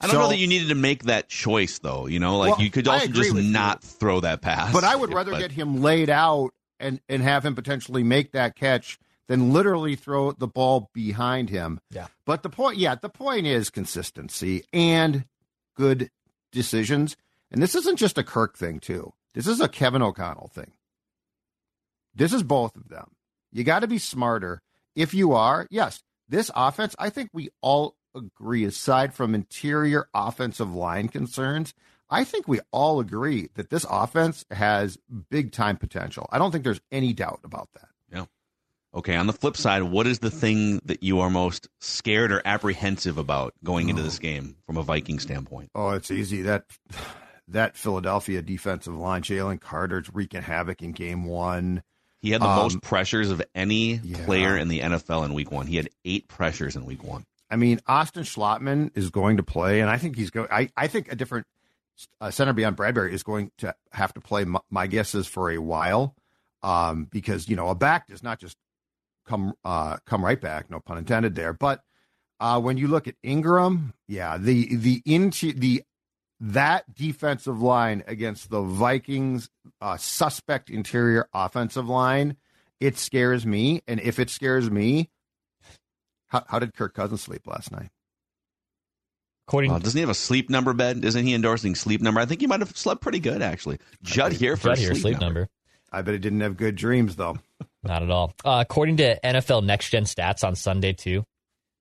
I 0.00 0.06
don't 0.06 0.14
So- 0.14 0.20
know 0.22 0.28
that 0.28 0.38
you 0.38 0.46
needed 0.46 0.68
to 0.68 0.74
make 0.74 1.04
that 1.04 1.28
choice 1.28 1.78
though. 1.78 2.06
You 2.06 2.20
know, 2.20 2.38
like 2.38 2.52
Well, 2.52 2.62
you 2.62 2.70
could 2.70 2.86
also 2.86 3.08
just 3.08 3.34
with 3.34 3.44
you. 3.44 3.50
not 3.50 3.82
throw 3.82 4.20
that 4.20 4.40
pass. 4.42 4.72
But 4.72 4.84
I 4.84 4.94
would 4.94 5.12
rather 5.12 5.32
But- 5.32 5.40
get 5.40 5.52
him 5.52 5.82
laid 5.82 6.08
out 6.10 6.50
and 6.78 7.00
and 7.08 7.22
have 7.22 7.44
him 7.44 7.54
potentially 7.54 8.02
make 8.04 8.32
that 8.32 8.54
catch 8.54 8.98
than 9.26 9.52
literally 9.52 9.96
throw 9.96 10.32
the 10.32 10.46
ball 10.46 10.88
behind 10.94 11.50
him. 11.50 11.80
Yeah. 11.90 12.06
But 12.24 12.42
the 12.42 12.48
point, 12.48 12.78
yeah, 12.78 12.94
the 12.94 13.08
point 13.10 13.46
is 13.46 13.68
consistency 13.70 14.64
and 14.72 15.24
good 15.74 16.10
decisions. 16.52 17.16
And 17.50 17.60
this 17.62 17.74
isn't 17.74 17.96
just 17.96 18.16
a 18.18 18.22
Kirk 18.22 18.56
thing, 18.56 18.78
too. 18.80 19.12
This 19.34 19.46
is 19.46 19.60
a 19.60 19.68
Kevin 19.68 20.00
O'Connell 20.02 20.48
thing. 20.48 20.72
This 22.18 22.32
is 22.32 22.42
both 22.42 22.76
of 22.76 22.88
them. 22.88 23.12
You 23.52 23.62
got 23.64 23.80
to 23.80 23.86
be 23.86 23.98
smarter. 23.98 24.60
If 24.96 25.14
you 25.14 25.32
are, 25.32 25.68
yes, 25.70 26.02
this 26.28 26.50
offense, 26.54 26.96
I 26.98 27.10
think 27.10 27.30
we 27.32 27.50
all 27.62 27.94
agree, 28.14 28.64
aside 28.64 29.14
from 29.14 29.36
interior 29.36 30.08
offensive 30.12 30.74
line 30.74 31.08
concerns, 31.08 31.72
I 32.10 32.24
think 32.24 32.48
we 32.48 32.58
all 32.72 32.98
agree 32.98 33.50
that 33.54 33.70
this 33.70 33.86
offense 33.88 34.44
has 34.50 34.98
big 35.30 35.52
time 35.52 35.76
potential. 35.76 36.28
I 36.32 36.38
don't 36.38 36.50
think 36.50 36.64
there's 36.64 36.80
any 36.90 37.12
doubt 37.12 37.40
about 37.44 37.68
that. 37.74 37.88
Yeah. 38.12 38.24
Okay, 38.94 39.14
on 39.14 39.28
the 39.28 39.32
flip 39.32 39.56
side, 39.56 39.84
what 39.84 40.08
is 40.08 40.18
the 40.18 40.30
thing 40.30 40.80
that 40.86 41.04
you 41.04 41.20
are 41.20 41.30
most 41.30 41.68
scared 41.78 42.32
or 42.32 42.42
apprehensive 42.44 43.16
about 43.16 43.54
going 43.62 43.90
into 43.90 44.02
this 44.02 44.18
oh. 44.18 44.22
game 44.22 44.56
from 44.66 44.76
a 44.76 44.82
Viking 44.82 45.20
standpoint? 45.20 45.70
Oh, 45.74 45.90
it's 45.90 46.10
easy. 46.10 46.42
That 46.42 46.64
that 47.48 47.76
Philadelphia 47.76 48.42
defensive 48.42 48.96
line, 48.96 49.22
Jalen 49.22 49.60
Carter's 49.60 50.12
wreaking 50.12 50.42
havoc 50.42 50.82
in 50.82 50.90
game 50.90 51.24
one. 51.24 51.84
He 52.20 52.30
had 52.30 52.40
the 52.40 52.46
Um, 52.48 52.56
most 52.56 52.82
pressures 52.82 53.30
of 53.30 53.42
any 53.54 53.94
yeah. 54.02 54.24
player 54.24 54.56
in 54.56 54.68
the 54.68 54.80
NFL 54.80 55.24
in 55.24 55.34
week 55.34 55.52
one. 55.52 55.66
He 55.66 55.76
had 55.76 55.88
eight 56.04 56.28
pressures 56.28 56.74
in 56.76 56.84
week 56.84 57.04
one. 57.04 57.24
I 57.50 57.56
mean, 57.56 57.80
Austin 57.86 58.24
Schlottmann 58.24 58.90
is 58.94 59.10
going 59.10 59.36
to 59.38 59.42
play, 59.42 59.80
and 59.80 59.88
I 59.88 59.96
think 59.96 60.16
he's 60.16 60.30
going. 60.30 60.48
I, 60.50 60.68
I 60.76 60.86
think 60.88 61.10
a 61.10 61.16
different 61.16 61.46
uh, 62.20 62.30
center 62.30 62.52
beyond 62.52 62.76
Bradbury 62.76 63.14
is 63.14 63.22
going 63.22 63.50
to 63.58 63.74
have 63.92 64.12
to 64.14 64.20
play. 64.20 64.44
My, 64.44 64.60
my 64.70 64.86
guess 64.86 65.14
is 65.14 65.26
for 65.26 65.50
a 65.50 65.58
while, 65.58 66.14
um, 66.62 67.04
because 67.10 67.48
you 67.48 67.56
know 67.56 67.68
a 67.68 67.74
back 67.74 68.06
does 68.08 68.22
not 68.22 68.38
just 68.38 68.56
come 69.26 69.54
uh, 69.64 69.96
come 70.06 70.24
right 70.24 70.40
back. 70.40 70.70
No 70.70 70.80
pun 70.80 70.98
intended 70.98 71.34
there. 71.36 71.52
But 71.52 71.80
uh, 72.40 72.60
when 72.60 72.76
you 72.76 72.88
look 72.88 73.08
at 73.08 73.14
Ingram, 73.22 73.94
yeah, 74.06 74.36
the 74.36 74.74
the 74.76 75.02
into 75.06 75.52
the 75.52 75.82
that 76.40 76.94
defensive 76.94 77.60
line 77.60 78.04
against 78.06 78.50
the 78.50 78.62
Vikings 78.62 79.50
uh, 79.80 79.96
suspect 79.96 80.70
interior 80.70 81.28
offensive 81.34 81.88
line, 81.88 82.36
it 82.80 82.96
scares 82.96 83.44
me. 83.44 83.82
And 83.88 84.00
if 84.00 84.18
it 84.18 84.30
scares 84.30 84.70
me, 84.70 85.10
how, 86.28 86.44
how 86.46 86.58
did 86.58 86.74
Kirk 86.74 86.94
Cousins 86.94 87.22
sleep 87.22 87.46
last 87.46 87.72
night? 87.72 87.88
According 89.48 89.72
Uh, 89.72 89.78
doesn't 89.78 89.96
he 89.96 90.02
have 90.02 90.10
a 90.10 90.14
sleep 90.14 90.50
number 90.50 90.74
bed? 90.74 91.04
Isn't 91.04 91.24
he 91.24 91.34
endorsing 91.34 91.74
sleep 91.74 92.02
number? 92.02 92.20
I 92.20 92.26
think 92.26 92.40
he 92.40 92.46
might 92.46 92.60
have 92.60 92.76
slept 92.76 93.00
pretty 93.00 93.18
good 93.18 93.42
actually. 93.42 93.78
Judd 94.02 94.32
here 94.32 94.56
for 94.56 94.68
Judd 94.68 94.78
a 94.78 94.80
here, 94.80 94.90
sleep, 94.90 95.02
sleep 95.02 95.20
number. 95.20 95.40
number. 95.40 95.48
I 95.90 96.02
bet 96.02 96.14
he 96.14 96.18
didn't 96.20 96.40
have 96.40 96.56
good 96.56 96.76
dreams 96.76 97.16
though. 97.16 97.38
Not 97.82 98.02
at 98.02 98.10
all. 98.10 98.34
Uh, 98.44 98.62
according 98.68 98.98
to 98.98 99.18
NFL 99.24 99.64
Next 99.64 99.88
Gen 99.88 100.04
Stats 100.04 100.44
on 100.44 100.54
Sunday, 100.54 100.92
too, 100.92 101.24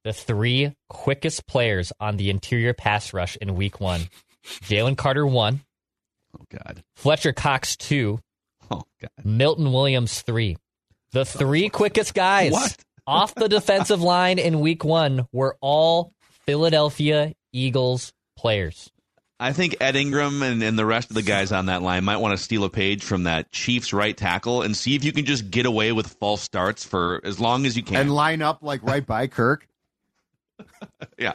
the 0.06 0.14
three 0.14 0.74
quickest 0.88 1.46
players 1.48 1.92
on 2.00 2.16
the 2.16 2.30
interior 2.30 2.74
pass 2.74 3.14
rush 3.14 3.36
in 3.36 3.56
week 3.56 3.82
one 3.82 4.02
Jalen 4.63 4.98
Carter, 4.98 5.25
one, 5.25 5.62
Oh 6.36 6.46
God. 6.51 6.84
Fletcher 6.96 7.34
Cox, 7.34 7.75
two, 7.75 8.20
Oh 8.70 8.84
God. 9.01 9.25
Milton 9.25 9.72
Williams, 9.72 10.22
three. 10.22 10.58
The 11.12 11.25
three 11.25 11.68
oh. 11.68 11.70
quickest 11.70 12.13
guys 12.13 12.51
What? 12.51 12.77
off 13.08 13.34
the 13.36 13.48
defensive 13.48 14.01
line 14.01 14.39
in 14.39 14.60
week 14.60 14.84
one 14.84 15.27
were 15.32 15.58
all 15.62 16.13
Philadelphia 16.46 17.34
Eagles 17.54 18.13
players. 18.38 18.92
I 19.39 19.54
think 19.54 19.75
Ed 19.80 19.96
Ingram 19.96 20.42
and, 20.42 20.63
and 20.63 20.80
the 20.80 20.86
rest 20.86 21.12
of 21.12 21.16
the 21.16 21.22
guys 21.22 21.51
on 21.51 21.68
that 21.68 21.84
line 21.84 22.04
might 22.04 22.18
want 22.18 22.36
to 22.36 22.44
steal 22.44 22.63
a 22.63 22.70
page 22.72 23.04
from 23.04 23.24
that 23.24 23.51
Chiefs 23.51 23.94
right 23.94 24.18
tackle 24.18 24.63
and 24.63 24.75
see 24.75 24.96
if 24.96 25.04
you 25.04 25.12
can 25.12 25.25
just 25.25 25.51
get 25.51 25.68
away 25.68 25.92
with 25.92 26.08
false 26.08 26.42
starts 26.42 26.84
for 26.84 27.22
as 27.24 27.39
long 27.39 27.68
as 27.68 27.77
you 27.77 27.84
can. 27.84 27.98
And 27.98 28.13
line 28.13 28.42
up 28.42 28.63
like 28.63 28.82
right 28.84 29.06
by 29.06 29.27
Kirk. 29.27 29.68
yeah, 31.19 31.34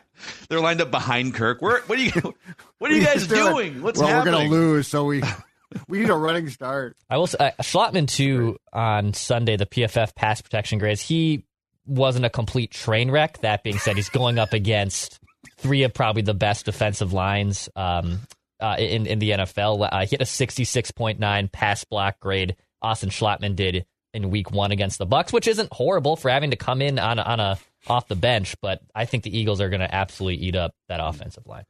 they're 0.49 0.61
lined 0.61 0.81
up 0.81 0.91
behind 0.91 1.35
Kirk. 1.35 1.63
Where, 1.63 1.81
what 1.83 1.99
are 1.99 2.03
you? 2.03 2.35
What 2.79 2.91
are 2.91 2.95
you 2.95 3.05
guys 3.05 3.27
doing? 3.27 3.83
What's 3.83 3.99
well, 3.99 4.09
happening? 4.09 4.35
we're 4.35 4.41
gonna 4.41 4.51
lose, 4.51 4.89
so 4.89 5.05
we 5.05 5.23
we 5.89 6.01
need 6.01 6.11
a 6.11 6.15
running 6.15 6.49
start. 6.49 6.97
I 7.09 7.17
will 7.19 7.27
say, 7.27 7.39
uh, 7.39 7.63
Schlottmann, 7.63 8.09
too, 8.09 8.59
on 8.73 9.15
Sunday, 9.15 9.57
the 9.57 9.67
PFF 9.67 10.15
pass 10.15 10.41
protection 10.41 10.79
grades, 10.79 11.01
he 11.01 11.45
wasn't 11.87 12.25
a 12.25 12.31
complete 12.31 12.71
train 12.71 13.11
wreck. 13.11 13.39
That 13.41 13.63
being 13.63 13.79
said, 13.79 13.97
he's 13.97 14.09
going 14.09 14.39
up 14.39 14.53
against 14.53 15.21
three 15.59 15.83
of 15.83 15.95
probably 15.95 16.23
the 16.23 16.35
best 16.35 16.67
defensive 16.67 17.13
lines 17.13 17.69
um, 17.75 18.21
uh, 18.61 18.77
in, 18.79 19.07
in 19.07 19.19
the 19.19 19.31
NFL. 19.31 19.89
Uh, 19.91 20.01
he 20.07 20.11
had 20.13 20.23
a 20.23 20.25
66.9 20.25 21.53
pass 21.53 21.85
block 21.85 22.21
grade. 22.21 22.57
Austin 22.81 23.11
Schlottmann 23.11 23.57
did 23.57 23.87
in 24.15 24.31
week 24.31 24.51
one 24.51 24.73
against 24.73 24.99
the 24.99 25.07
Bucks, 25.07 25.33
which 25.33 25.49
isn't 25.49 25.73
horrible 25.73 26.17
for 26.17 26.31
having 26.31 26.51
to 26.51 26.57
come 26.57 26.83
in 26.83 26.99
on 26.99 27.19
on 27.19 27.41
a 27.41 27.59
off 27.89 28.09
the 28.09 28.17
bench, 28.17 28.57
but 28.61 28.81
I 28.95 29.05
think 29.05 29.25
the 29.25 29.37
Eagles 29.37 29.61
are 29.61 29.69
going 29.69 29.81
to 29.81 29.95
absolutely 29.95 30.45
eat 30.45 30.57
up 30.57 30.73
that 30.89 31.01
offensive 31.03 31.47
line. 31.47 31.65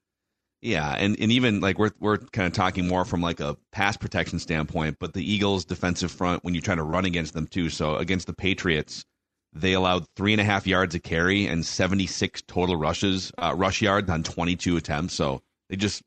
Yeah, 0.61 0.95
and, 0.97 1.19
and 1.19 1.33
even 1.33 1.59
like 1.61 1.76
we're 1.78 1.90
we're 1.99 2.19
kind 2.19 2.47
of 2.47 2.52
talking 2.52 2.87
more 2.87 3.04
from 3.04 3.21
like 3.21 3.40
a 3.40 3.57
pass 3.73 3.97
protection 3.97 4.38
standpoint, 4.38 4.99
but 5.00 5.12
the 5.12 5.33
Eagles' 5.33 5.64
defensive 5.64 6.12
front 6.12 6.45
when 6.45 6.54
you 6.54 6.61
try 6.61 6.76
to 6.76 6.85
run 6.85 7.04
against 7.04 7.35
them 7.35 7.49
too. 7.49 7.69
So 7.69 7.97
against 7.97 8.28
the 8.28 8.33
Patriots, 8.33 9.04
they 9.52 9.73
allowed 9.73 10.07
three 10.14 10.33
and 10.33 10.40
a 10.40 10.45
half 10.45 10.64
yards 10.64 10.95
a 10.95 11.00
carry 11.00 11.47
and 11.47 11.66
seventy 11.66 12.07
six 12.07 12.42
total 12.42 12.76
rushes, 12.76 13.33
uh, 13.38 13.54
rush 13.57 13.83
yards 13.83 14.09
on 14.09 14.23
twenty 14.23 14.54
two 14.54 14.76
attempts. 14.76 15.14
So 15.14 15.42
they 15.69 15.75
just 15.75 16.00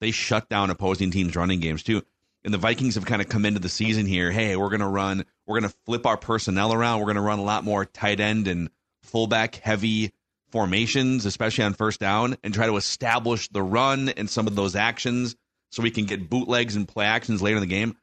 they 0.00 0.10
shut 0.10 0.48
down 0.48 0.70
opposing 0.70 1.12
teams' 1.12 1.36
running 1.36 1.60
games 1.60 1.84
too. 1.84 2.02
And 2.42 2.52
the 2.52 2.58
Vikings 2.58 2.96
have 2.96 3.06
kind 3.06 3.22
of 3.22 3.28
come 3.28 3.44
into 3.44 3.60
the 3.60 3.68
season 3.68 4.06
here. 4.06 4.32
Hey, 4.32 4.56
we're 4.56 4.70
gonna 4.70 4.88
run, 4.88 5.24
we're 5.46 5.60
gonna 5.60 5.72
flip 5.86 6.04
our 6.04 6.16
personnel 6.16 6.72
around. 6.72 6.98
We're 6.98 7.06
gonna 7.06 7.20
run 7.20 7.38
a 7.38 7.44
lot 7.44 7.62
more 7.62 7.84
tight 7.84 8.18
end 8.18 8.48
and 8.48 8.70
fullback 9.02 9.56
heavy 9.56 10.12
formations, 10.50 11.26
especially 11.26 11.64
on 11.64 11.74
first 11.74 12.00
down, 12.00 12.36
and 12.42 12.52
try 12.52 12.66
to 12.66 12.76
establish 12.76 13.48
the 13.48 13.62
run 13.62 14.08
and 14.10 14.28
some 14.28 14.46
of 14.46 14.54
those 14.54 14.76
actions 14.76 15.36
so 15.70 15.82
we 15.82 15.90
can 15.90 16.04
get 16.04 16.28
bootlegs 16.28 16.76
and 16.76 16.88
play 16.88 17.06
actions 17.06 17.40
later 17.40 17.56
in 17.56 17.62
the 17.62 17.66
game. 17.66 17.96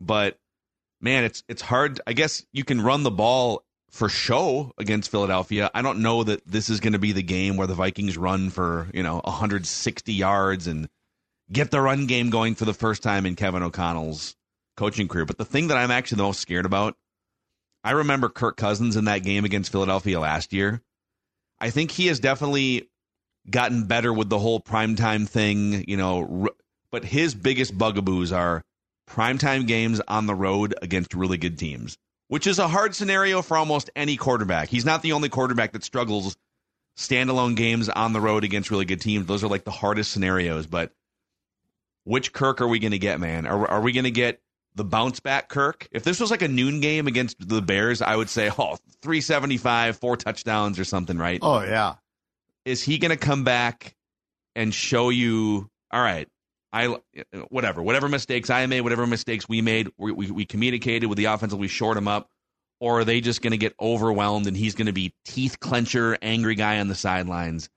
But 0.00 0.38
man, 1.00 1.24
it's 1.24 1.42
it's 1.48 1.62
hard. 1.62 2.00
I 2.06 2.12
guess 2.12 2.44
you 2.52 2.64
can 2.64 2.80
run 2.80 3.02
the 3.02 3.10
ball 3.10 3.64
for 3.90 4.08
show 4.08 4.72
against 4.78 5.10
Philadelphia. 5.10 5.70
I 5.74 5.82
don't 5.82 6.00
know 6.00 6.22
that 6.22 6.46
this 6.46 6.68
is 6.68 6.80
going 6.80 6.92
to 6.92 6.98
be 6.98 7.12
the 7.12 7.22
game 7.22 7.56
where 7.56 7.66
the 7.66 7.74
Vikings 7.74 8.18
run 8.18 8.50
for, 8.50 8.88
you 8.92 9.02
know, 9.02 9.20
160 9.24 10.12
yards 10.12 10.66
and 10.66 10.88
get 11.50 11.70
the 11.70 11.80
run 11.80 12.06
game 12.06 12.30
going 12.30 12.54
for 12.54 12.66
the 12.66 12.74
first 12.74 13.02
time 13.02 13.24
in 13.24 13.34
Kevin 13.34 13.62
O'Connell's 13.62 14.36
coaching 14.76 15.08
career. 15.08 15.24
But 15.24 15.38
the 15.38 15.44
thing 15.44 15.68
that 15.68 15.78
I'm 15.78 15.90
actually 15.90 16.16
the 16.16 16.24
most 16.24 16.40
scared 16.40 16.66
about, 16.66 16.96
I 17.84 17.92
remember 17.92 18.28
Kirk 18.28 18.56
Cousins 18.56 18.96
in 18.96 19.04
that 19.06 19.22
game 19.22 19.44
against 19.44 19.72
Philadelphia 19.72 20.20
last 20.20 20.52
year. 20.52 20.82
I 21.60 21.70
think 21.70 21.90
he 21.90 22.06
has 22.06 22.20
definitely 22.20 22.88
gotten 23.48 23.84
better 23.84 24.12
with 24.12 24.28
the 24.28 24.38
whole 24.38 24.60
primetime 24.60 25.28
thing, 25.28 25.84
you 25.88 25.96
know, 25.96 26.48
but 26.90 27.04
his 27.04 27.34
biggest 27.34 27.76
bugaboos 27.76 28.32
are 28.32 28.64
primetime 29.08 29.66
games 29.66 30.00
on 30.06 30.26
the 30.26 30.34
road 30.34 30.74
against 30.82 31.14
really 31.14 31.38
good 31.38 31.58
teams, 31.58 31.96
which 32.28 32.46
is 32.46 32.58
a 32.58 32.68
hard 32.68 32.94
scenario 32.94 33.42
for 33.42 33.56
almost 33.56 33.90
any 33.96 34.16
quarterback. 34.16 34.68
He's 34.68 34.84
not 34.84 35.02
the 35.02 35.12
only 35.12 35.28
quarterback 35.28 35.72
that 35.72 35.84
struggles 35.84 36.36
standalone 36.96 37.56
games 37.56 37.88
on 37.88 38.12
the 38.12 38.20
road 38.20 38.44
against 38.44 38.70
really 38.70 38.84
good 38.84 39.00
teams. 39.00 39.26
Those 39.26 39.44
are 39.44 39.48
like 39.48 39.64
the 39.64 39.70
hardest 39.70 40.12
scenarios, 40.12 40.66
but 40.66 40.92
which 42.04 42.32
Kirk 42.32 42.60
are 42.60 42.68
we 42.68 42.78
going 42.78 42.92
to 42.92 42.98
get, 42.98 43.20
man? 43.20 43.46
Are, 43.46 43.68
are 43.68 43.80
we 43.80 43.92
going 43.92 44.04
to 44.04 44.10
get 44.10 44.40
the 44.78 44.84
bounce 44.84 45.20
back 45.20 45.48
Kirk? 45.48 45.86
If 45.92 46.04
this 46.04 46.18
was 46.18 46.30
like 46.30 46.40
a 46.40 46.48
noon 46.48 46.80
game 46.80 47.06
against 47.06 47.36
the 47.46 47.60
Bears, 47.60 48.00
I 48.00 48.16
would 48.16 48.30
say, 48.30 48.48
oh, 48.58 48.76
375, 49.02 49.98
four 49.98 50.16
touchdowns 50.16 50.78
or 50.78 50.84
something, 50.84 51.18
right? 51.18 51.38
Oh 51.42 51.60
yeah, 51.60 51.96
Is 52.64 52.82
he 52.82 52.98
going 52.98 53.10
to 53.10 53.16
come 53.16 53.44
back 53.44 53.94
and 54.56 54.72
show 54.72 55.10
you, 55.10 55.68
all 55.92 56.00
right, 56.00 56.26
I 56.72 56.96
whatever, 57.48 57.82
whatever 57.82 58.08
mistakes 58.08 58.50
I 58.50 58.66
made, 58.66 58.80
whatever 58.80 59.06
mistakes 59.06 59.48
we 59.48 59.60
made, 59.60 59.88
we, 59.98 60.12
we, 60.12 60.30
we 60.30 60.44
communicated 60.46 61.06
with 61.06 61.18
the 61.18 61.26
offensive, 61.26 61.58
we 61.58 61.68
short 61.68 61.96
him 61.96 62.08
up, 62.08 62.28
or 62.80 63.00
are 63.00 63.04
they 63.04 63.20
just 63.20 63.42
going 63.42 63.52
to 63.52 63.56
get 63.58 63.74
overwhelmed 63.80 64.46
and 64.46 64.56
he's 64.56 64.74
going 64.74 64.86
to 64.86 64.92
be 64.92 65.14
teeth 65.24 65.58
clencher, 65.60 66.16
angry 66.22 66.54
guy 66.54 66.80
on 66.80 66.88
the 66.88 66.94
sidelines? 66.94 67.68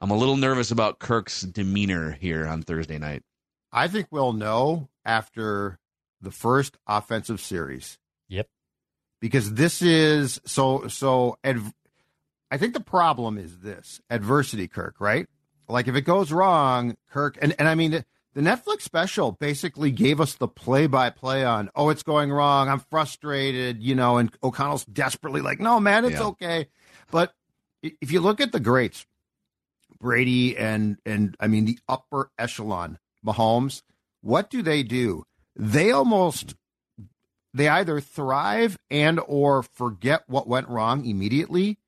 I'm 0.00 0.10
a 0.10 0.16
little 0.16 0.36
nervous 0.36 0.72
about 0.72 0.98
Kirk's 0.98 1.42
demeanor 1.42 2.10
here 2.10 2.46
on 2.46 2.62
Thursday 2.62 2.98
night. 2.98 3.22
I 3.70 3.88
think 3.88 4.08
we'll 4.10 4.32
know 4.32 4.88
after 5.04 5.78
the 6.22 6.30
first 6.30 6.78
offensive 6.86 7.40
series. 7.40 7.98
Yep. 8.28 8.48
Because 9.20 9.54
this 9.54 9.82
is 9.82 10.40
so 10.46 10.88
so. 10.88 11.36
Adv- 11.44 11.74
I 12.50 12.56
think 12.58 12.74
the 12.74 12.80
problem 12.80 13.38
is 13.38 13.58
this 13.60 14.00
adversity, 14.10 14.68
Kirk. 14.68 14.96
Right? 15.00 15.26
Like 15.68 15.88
if 15.88 15.94
it 15.94 16.02
goes 16.02 16.32
wrong, 16.32 16.96
Kirk, 17.10 17.36
and 17.42 17.54
and 17.58 17.68
I 17.68 17.74
mean. 17.74 17.90
The, 17.92 18.04
the 18.34 18.40
Netflix 18.40 18.80
special 18.80 19.32
basically 19.32 19.90
gave 19.90 20.18
us 20.18 20.36
the 20.36 20.48
play 20.48 20.86
by 20.86 21.10
play 21.10 21.44
on, 21.44 21.68
oh, 21.76 21.90
it's 21.90 22.02
going 22.02 22.32
wrong. 22.32 22.66
I'm 22.70 22.78
frustrated, 22.78 23.82
you 23.82 23.94
know, 23.94 24.16
and 24.16 24.32
O'Connell's 24.42 24.86
desperately 24.86 25.42
like, 25.42 25.60
no, 25.60 25.78
man, 25.78 26.06
it's 26.06 26.14
Yeah. 26.14 26.28
okay. 26.28 26.68
But 27.10 27.34
if 27.82 28.10
you 28.10 28.20
look 28.20 28.40
at 28.40 28.50
the 28.50 28.58
greats, 28.58 29.04
Brady 30.00 30.56
and 30.56 30.96
and 31.04 31.36
I 31.40 31.46
mean 31.46 31.66
the 31.66 31.78
upper 31.86 32.30
echelon 32.38 32.98
Mahomes, 33.22 33.82
what 34.22 34.48
do 34.48 34.62
they 34.62 34.82
do? 34.82 35.24
They 35.56 35.90
almost 35.90 36.54
they 37.54 37.68
either 37.68 38.00
thrive 38.00 38.78
and 38.90 39.20
or 39.26 39.62
forget 39.62 40.22
what 40.26 40.48
went 40.48 40.68
wrong 40.68 41.04
immediately. 41.04 41.78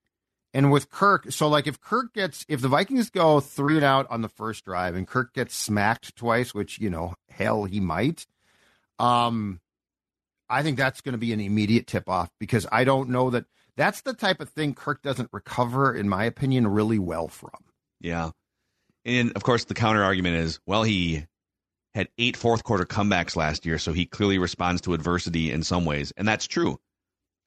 And 0.53 0.71
with 0.71 0.91
Kirk, 0.91 1.33
so 1.33 1.49
like 1.49 1.67
if 1.67 1.81
Kirk 1.81 2.15
gets 2.15 2.45
if 2.49 2.61
the 2.61 2.69
Vikings 2.69 3.11
go 3.11 3.41
three 3.41 3.77
and 3.77 3.85
out 3.85 4.07
on 4.11 4.23
the 4.23 4.29
first 4.29 4.65
drive 4.65 4.95
and 4.95 5.07
Kirk 5.07 5.35
gets 5.35 5.57
smacked 5.57 6.15
twice, 6.15 6.55
which 6.55 6.79
you 6.79 6.91
know 6.91 7.15
hell 7.29 7.65
he 7.65 7.81
might, 7.81 8.27
um, 8.99 9.61
I 10.49 10.63
think 10.63 10.77
that's 10.77 11.01
going 11.01 11.15
to 11.15 11.19
be 11.19 11.33
an 11.33 11.41
immediate 11.41 11.87
tip 11.87 12.09
off 12.09 12.31
because 12.39 12.67
I 12.71 12.85
don't 12.85 13.09
know 13.09 13.31
that 13.31 13.47
that's 13.77 14.03
the 14.03 14.15
type 14.15 14.41
of 14.41 14.51
thing 14.51 14.75
Kirk 14.75 15.03
doesn't 15.03 15.31
recover, 15.33 15.93
in 15.93 16.09
my 16.09 16.25
opinion, 16.25 16.69
really 16.69 16.99
well 16.99 17.27
from. 17.27 17.51
Yeah. 18.01 18.31
And 19.05 19.33
of 19.33 19.43
course, 19.43 19.65
the 19.65 19.75
counter 19.75 20.05
argument 20.05 20.37
is, 20.37 20.61
well, 20.67 20.85
he 20.85 21.27
had 21.95 22.09
eight 22.19 22.37
fourth 22.37 22.65
quarter 22.65 22.85
comebacks 22.85 23.37
last 23.37 23.65
year, 23.65 23.79
so 23.79 23.93
he 23.93 24.05
clearly 24.05 24.39
responds 24.39 24.81
to 24.83 24.95
adversity 24.95 25.53
in 25.53 25.63
some 25.63 25.85
ways. 25.85 26.13
And 26.17 26.27
that's 26.27 26.47
true. 26.47 26.81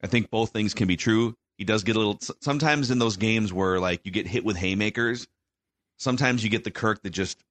I 0.02 0.06
think 0.06 0.30
both 0.30 0.50
things 0.50 0.74
can 0.74 0.88
be 0.88 0.96
true. 0.96 1.34
He 1.58 1.64
does 1.64 1.82
get 1.82 1.96
a 1.96 1.98
little, 1.98 2.18
sometimes 2.40 2.90
in 2.90 2.98
those 2.98 3.16
games 3.16 3.52
where 3.52 3.80
like 3.80 4.00
you 4.04 4.12
get 4.12 4.26
hit 4.26 4.44
with 4.44 4.56
haymakers, 4.56 5.26
sometimes 5.98 6.42
you 6.42 6.50
get 6.50 6.64
the 6.64 6.70
Kirk 6.70 7.02
that 7.02 7.10
just 7.10 7.42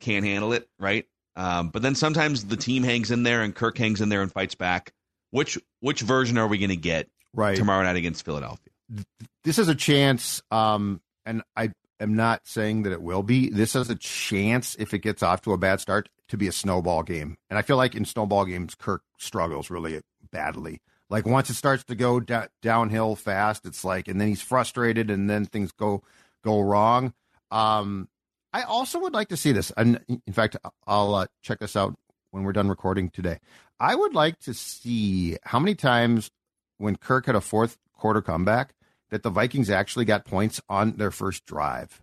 can't 0.00 0.24
handle 0.24 0.52
it, 0.52 0.68
right? 0.78 1.06
Um, 1.36 1.68
but 1.68 1.82
then 1.82 1.94
sometimes 1.94 2.44
the 2.44 2.56
team 2.56 2.82
hangs 2.82 3.10
in 3.10 3.22
there 3.22 3.42
and 3.42 3.54
Kirk 3.54 3.78
hangs 3.78 4.00
in 4.00 4.08
there 4.08 4.22
and 4.22 4.32
fights 4.32 4.54
back. 4.54 4.92
which 5.30 5.58
which 5.80 6.00
version 6.00 6.38
are 6.38 6.48
we 6.48 6.58
going 6.58 6.70
to 6.70 6.76
get 6.76 7.08
right 7.34 7.56
tomorrow 7.56 7.82
night 7.84 7.96
against 7.96 8.24
Philadelphia? 8.24 8.72
This 9.44 9.58
is 9.58 9.68
a 9.68 9.74
chance, 9.74 10.42
um, 10.50 11.00
and 11.24 11.42
I 11.56 11.72
am 12.00 12.14
not 12.14 12.42
saying 12.46 12.84
that 12.84 12.92
it 12.92 13.02
will 13.02 13.22
be. 13.22 13.50
This 13.50 13.76
is 13.76 13.90
a 13.90 13.96
chance 13.96 14.76
if 14.78 14.94
it 14.94 14.98
gets 15.00 15.22
off 15.22 15.42
to 15.42 15.52
a 15.52 15.58
bad 15.58 15.80
start 15.80 16.08
to 16.28 16.36
be 16.36 16.48
a 16.48 16.52
snowball 16.52 17.02
game, 17.02 17.36
and 17.48 17.58
I 17.58 17.62
feel 17.62 17.76
like 17.76 17.94
in 17.94 18.04
snowball 18.04 18.44
games, 18.44 18.74
Kirk 18.74 19.02
struggles 19.18 19.70
really 19.70 20.00
badly. 20.30 20.80
Like 21.08 21.26
once 21.26 21.50
it 21.50 21.54
starts 21.54 21.84
to 21.84 21.94
go 21.94 22.18
da- 22.18 22.48
downhill 22.62 23.14
fast, 23.14 23.64
it's 23.64 23.84
like, 23.84 24.08
and 24.08 24.20
then 24.20 24.28
he's 24.28 24.42
frustrated, 24.42 25.10
and 25.10 25.30
then 25.30 25.46
things 25.46 25.72
go 25.72 26.02
go 26.44 26.60
wrong. 26.60 27.12
Um, 27.50 28.08
I 28.52 28.62
also 28.62 28.98
would 29.00 29.12
like 29.12 29.28
to 29.28 29.36
see 29.36 29.52
this, 29.52 29.72
and 29.76 30.00
in 30.08 30.32
fact, 30.32 30.56
I'll 30.86 31.14
uh, 31.14 31.26
check 31.42 31.58
this 31.58 31.76
out 31.76 31.94
when 32.30 32.42
we're 32.42 32.52
done 32.52 32.68
recording 32.68 33.08
today. 33.08 33.38
I 33.78 33.94
would 33.94 34.14
like 34.14 34.38
to 34.40 34.54
see 34.54 35.36
how 35.42 35.58
many 35.58 35.74
times 35.74 36.30
when 36.78 36.96
Kirk 36.96 37.26
had 37.26 37.34
a 37.34 37.40
fourth 37.40 37.76
quarter 37.94 38.22
comeback 38.22 38.74
that 39.10 39.22
the 39.22 39.30
Vikings 39.30 39.70
actually 39.70 40.04
got 40.04 40.24
points 40.24 40.60
on 40.68 40.92
their 40.92 41.10
first 41.10 41.44
drive. 41.46 42.02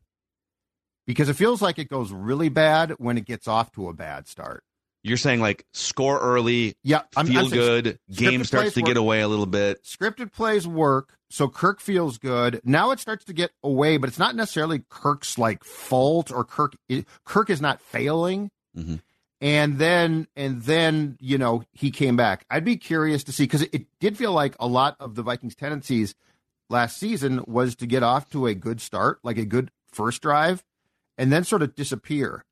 Because 1.05 1.29
it 1.29 1.33
feels 1.33 1.61
like 1.61 1.79
it 1.79 1.89
goes 1.89 2.11
really 2.11 2.49
bad 2.49 2.91
when 2.97 3.17
it 3.17 3.25
gets 3.25 3.47
off 3.47 3.71
to 3.73 3.89
a 3.89 3.93
bad 3.93 4.27
start. 4.27 4.63
You're 5.03 5.17
saying 5.17 5.41
like 5.41 5.65
score 5.73 6.17
early, 6.19 6.75
yeah, 6.81 7.01
I'm, 7.17 7.27
feel 7.27 7.45
I'm 7.45 7.49
good, 7.49 7.99
game 8.09 8.45
starts 8.45 8.73
to 8.75 8.81
work. 8.81 8.87
get 8.87 8.97
away 8.97 9.19
a 9.19 9.27
little 9.27 9.45
bit. 9.45 9.83
Scripted 9.83 10.31
plays 10.31 10.65
work, 10.65 11.17
so 11.29 11.49
Kirk 11.49 11.81
feels 11.81 12.17
good. 12.17 12.61
Now 12.63 12.91
it 12.91 13.01
starts 13.01 13.25
to 13.25 13.33
get 13.33 13.51
away, 13.63 13.97
but 13.97 14.07
it's 14.07 14.19
not 14.19 14.33
necessarily 14.33 14.83
Kirk's 14.89 15.37
like 15.37 15.65
fault 15.65 16.31
or 16.31 16.45
Kirk. 16.45 16.75
Kirk 17.25 17.49
is 17.49 17.59
not 17.59 17.81
failing. 17.81 18.49
Mm-hmm. 18.77 18.95
And 19.41 19.77
then, 19.77 20.27
and 20.37 20.61
then, 20.61 21.17
you 21.19 21.37
know, 21.37 21.63
he 21.73 21.91
came 21.91 22.15
back. 22.15 22.45
I'd 22.49 22.63
be 22.63 22.77
curious 22.77 23.25
to 23.25 23.33
see 23.33 23.43
because 23.43 23.63
it, 23.63 23.73
it 23.73 23.87
did 23.99 24.17
feel 24.17 24.31
like 24.31 24.55
a 24.57 24.67
lot 24.67 24.95
of 25.01 25.15
the 25.15 25.21
Vikings' 25.21 25.53
tendencies 25.53 26.15
last 26.69 26.97
season 26.97 27.43
was 27.45 27.75
to 27.75 27.85
get 27.85 28.03
off 28.03 28.29
to 28.29 28.47
a 28.47 28.55
good 28.55 28.79
start, 28.79 29.19
like 29.21 29.37
a 29.37 29.45
good 29.45 29.69
first 29.91 30.21
drive, 30.21 30.63
and 31.17 31.31
then 31.31 31.43
sort 31.43 31.61
of 31.61 31.75
disappear. 31.75 32.45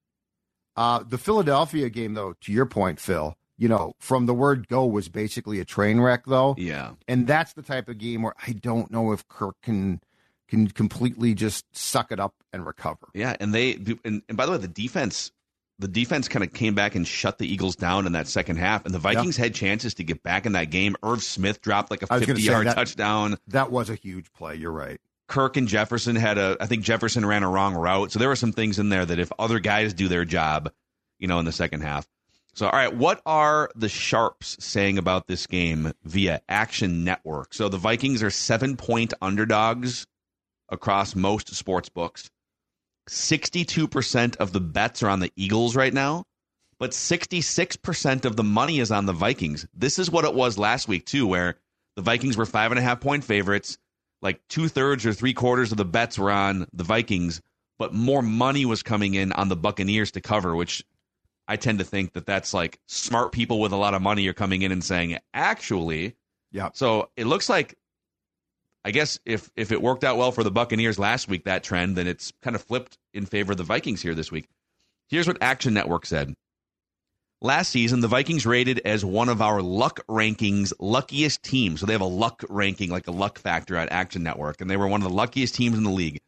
Uh, 0.76 1.04
the 1.08 1.18
Philadelphia 1.18 1.90
game, 1.90 2.14
though, 2.14 2.34
to 2.42 2.52
your 2.52 2.66
point, 2.66 3.00
Phil, 3.00 3.36
you 3.58 3.68
know, 3.68 3.94
from 4.00 4.26
the 4.26 4.34
word 4.34 4.68
go 4.68 4.86
was 4.86 5.10
basically 5.10 5.60
a 5.60 5.66
train 5.66 6.00
wreck, 6.00 6.24
though. 6.26 6.56
Yeah. 6.58 6.92
And 7.08 7.28
that's 7.28 7.54
the 7.54 7.62
type 7.62 7.90
of 7.90 7.98
game 7.98 8.22
where 8.22 8.34
I 8.48 8.54
don't 8.54 8.90
know 8.90 9.12
if 9.12 9.28
Kirk 9.28 9.56
can 9.62 10.02
can 10.48 10.68
completely 10.68 11.34
just 11.34 11.66
suck 11.76 12.12
it 12.12 12.20
up 12.20 12.36
and 12.52 12.66
recover. 12.66 13.08
Yeah, 13.14 13.36
and 13.40 13.54
they 13.54 13.74
and, 14.04 14.22
and 14.28 14.38
by 14.38 14.46
the 14.46 14.52
way, 14.52 14.58
the 14.58 14.68
defense 14.68 15.32
the 15.82 15.88
defense 15.88 16.28
kind 16.28 16.44
of 16.44 16.54
came 16.54 16.76
back 16.76 16.94
and 16.94 17.08
shut 17.08 17.40
the 17.40 17.52
Eagles 17.52 17.76
down 17.76 18.06
in 18.06 18.12
that 18.12 18.28
second 18.28 18.58
half, 18.58 18.86
and 18.86 18.94
the 18.94 19.00
Vikings 19.00 19.36
had 19.36 19.56
chances 19.56 19.96
to 19.96 20.04
get 20.04 20.22
back 20.22 20.46
in 20.46 20.52
that 20.52 20.70
game. 20.70 20.96
Irv 21.04 21.24
Smith 21.24 21.62
dropped 21.62 21.90
like 21.90 22.04
a 22.04 22.08
50 22.08 22.42
yard 22.42 22.68
that, 22.68 22.76
touchdown. 22.76 23.38
That 23.48 23.72
was 23.72 23.90
a 23.90 23.96
huge 23.96 24.32
play. 24.34 24.56
You're 24.56 24.72
right. 24.72 25.02
Kirk 25.32 25.56
and 25.56 25.68
Jefferson 25.68 26.18
had 26.18 26.38
a, 26.38 26.58
I 26.60 26.66
think 26.66 26.84
Jefferson 26.84 27.26
ran 27.26 27.44
a 27.44 27.50
wrong 27.50 27.74
route. 27.74 28.12
So 28.12 28.20
there 28.20 28.28
were 28.28 28.36
some 28.36 28.52
things 28.52 28.80
in 28.80 28.90
there 28.90 29.06
that 29.06 29.18
if 29.18 29.32
other 29.40 29.60
guys 29.60 29.94
do 29.94 30.10
their 30.10 30.26
job, 30.26 30.70
you 31.20 31.28
know, 31.28 31.40
in 31.40 31.46
the 31.46 31.54
second 31.54 31.82
half. 31.82 32.06
So, 32.54 32.66
all 32.66 32.74
right, 32.74 32.94
what 32.94 33.22
are 33.26 33.72
the 33.74 33.88
Sharps 33.88 34.58
saying 34.60 34.98
about 34.98 35.28
this 35.28 35.48
game 35.48 35.94
via 36.04 36.42
Action 36.50 37.06
Network? 37.06 37.54
So 37.54 37.70
the 37.70 37.78
Vikings 37.78 38.22
are 38.22 38.30
seven 38.30 38.76
point 38.76 39.14
underdogs 39.22 40.06
across 40.68 41.16
most 41.16 41.56
sports 41.56 41.88
books. 41.88 42.30
62% 43.10 44.36
of 44.36 44.52
the 44.52 44.60
bets 44.60 45.02
are 45.02 45.10
on 45.10 45.22
the 45.22 45.32
Eagles 45.38 45.78
right 45.78 45.94
now, 45.94 46.26
but 46.78 46.92
66% 46.92 48.26
of 48.26 48.36
the 48.36 48.44
money 48.44 48.80
is 48.80 48.92
on 48.92 49.06
the 49.06 49.14
Vikings. 49.14 49.66
This 49.74 49.98
is 49.98 50.12
what 50.12 50.26
it 50.26 50.34
was 50.34 50.58
last 50.58 50.90
week, 50.90 51.06
too, 51.06 51.26
where 51.26 51.56
the 51.96 52.02
Vikings 52.02 52.36
were 52.36 52.46
five 52.46 52.74
and 52.74 52.80
a 52.80 52.84
half 52.84 53.00
point 53.00 53.24
favorites. 53.24 53.78
Like 54.22 54.40
two 54.48 54.68
thirds 54.68 55.06
or 55.06 55.14
three 55.14 55.34
quarters 55.34 55.72
of 55.72 55.78
the 55.78 55.86
bets 55.86 56.20
were 56.20 56.32
on 56.32 56.68
the 56.74 56.84
Vikings, 56.84 57.42
but 57.80 57.94
more 57.94 58.22
money 58.22 58.66
was 58.66 58.84
coming 58.84 59.16
in 59.16 59.32
on 59.32 59.50
the 59.50 59.56
Buccaneers 59.56 60.12
to 60.12 60.22
cover, 60.22 60.56
which 60.56 60.84
I 61.48 61.56
tend 61.56 61.80
to 61.80 61.86
think 61.86 62.14
that 62.14 62.26
that's 62.26 62.54
like 62.54 62.80
smart 62.88 63.32
people 63.32 63.60
with 63.60 63.72
a 63.72 63.78
lot 63.78 63.94
of 63.94 64.02
money 64.02 64.28
are 64.28 64.34
coming 64.34 64.62
in 64.62 64.72
and 64.72 64.84
saying, 64.84 65.18
actually, 65.34 66.16
yeah. 66.52 66.70
So 66.74 67.10
it 67.16 67.26
looks 67.26 67.50
like 67.50 67.78
I 68.84 68.92
guess 68.92 69.20
if 69.26 69.50
if 69.56 69.72
it 69.72 69.82
worked 69.82 70.04
out 70.04 70.18
well 70.18 70.32
for 70.32 70.44
the 70.44 70.52
Buccaneers 70.52 70.98
last 70.98 71.28
week, 71.28 71.46
that 71.46 71.64
trend, 71.64 71.96
then 71.96 72.08
it's 72.08 72.34
kind 72.42 72.56
of 72.56 72.64
flipped 72.64 72.98
in 73.14 73.26
favor 73.26 73.52
of 73.52 73.58
the 73.58 73.64
Vikings 73.64 74.02
here 74.02 74.16
this 74.16 74.32
week. 74.32 74.48
Here's 75.10 75.28
what 75.28 75.42
Action 75.42 75.74
Network 75.74 76.06
said. 76.06 76.34
Last 77.44 77.72
season, 77.72 78.02
the 78.02 78.08
Vikings 78.08 78.46
rated 78.46 78.82
as 78.86 79.04
one 79.04 79.28
of 79.28 79.42
our 79.42 79.64
luck 79.64 80.06
rankings 80.08 80.74
luckiest 80.78 81.42
teams. 81.42 81.80
So 81.80 81.88
they 81.88 81.94
have 81.94 82.02
a 82.02 82.06
luck 82.06 82.44
ranking, 82.50 82.92
like 82.92 83.08
a 83.08 83.12
luck 83.12 83.40
factor 83.40 83.76
at 83.76 83.92
Action 83.92 84.22
Network, 84.22 84.62
and 84.62 84.70
they 84.70 84.78
were 84.78 84.88
one 84.88 85.02
of 85.02 85.10
the 85.10 85.16
luckiest 85.16 85.56
teams 85.56 85.76
in 85.76 85.84
the 85.84 85.90
league. 85.90 86.22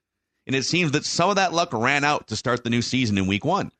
And 0.47 0.55
it 0.55 0.63
seems 0.63 0.91
that 0.93 1.05
some 1.05 1.29
of 1.29 1.35
that 1.35 1.53
luck 1.53 1.71
ran 1.71 2.03
out 2.03 2.27
to 2.29 2.35
start 2.35 2.63
the 2.63 2.71
new 2.71 2.81
season 2.81 3.19
in 3.19 3.27
week 3.27 3.45
one. 3.45 3.71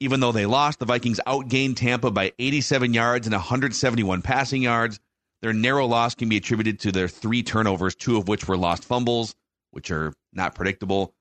Even 0.00 0.20
though 0.20 0.32
they 0.32 0.44
lost, 0.44 0.80
the 0.80 0.84
Vikings 0.84 1.18
outgained 1.26 1.76
Tampa 1.76 2.10
by 2.10 2.32
87 2.38 2.92
yards 2.92 3.26
and 3.26 3.32
171 3.32 4.20
passing 4.20 4.60
yards. 4.60 5.00
Their 5.40 5.54
narrow 5.54 5.86
loss 5.86 6.14
can 6.14 6.28
be 6.28 6.36
attributed 6.36 6.80
to 6.80 6.92
their 6.92 7.08
three 7.08 7.42
turnovers, 7.42 7.94
two 7.94 8.18
of 8.18 8.28
which 8.28 8.46
were 8.46 8.58
lost 8.58 8.84
fumbles, 8.84 9.34
which 9.70 9.90
are 9.90 10.12
not 10.34 10.54
predictable. 10.54 11.14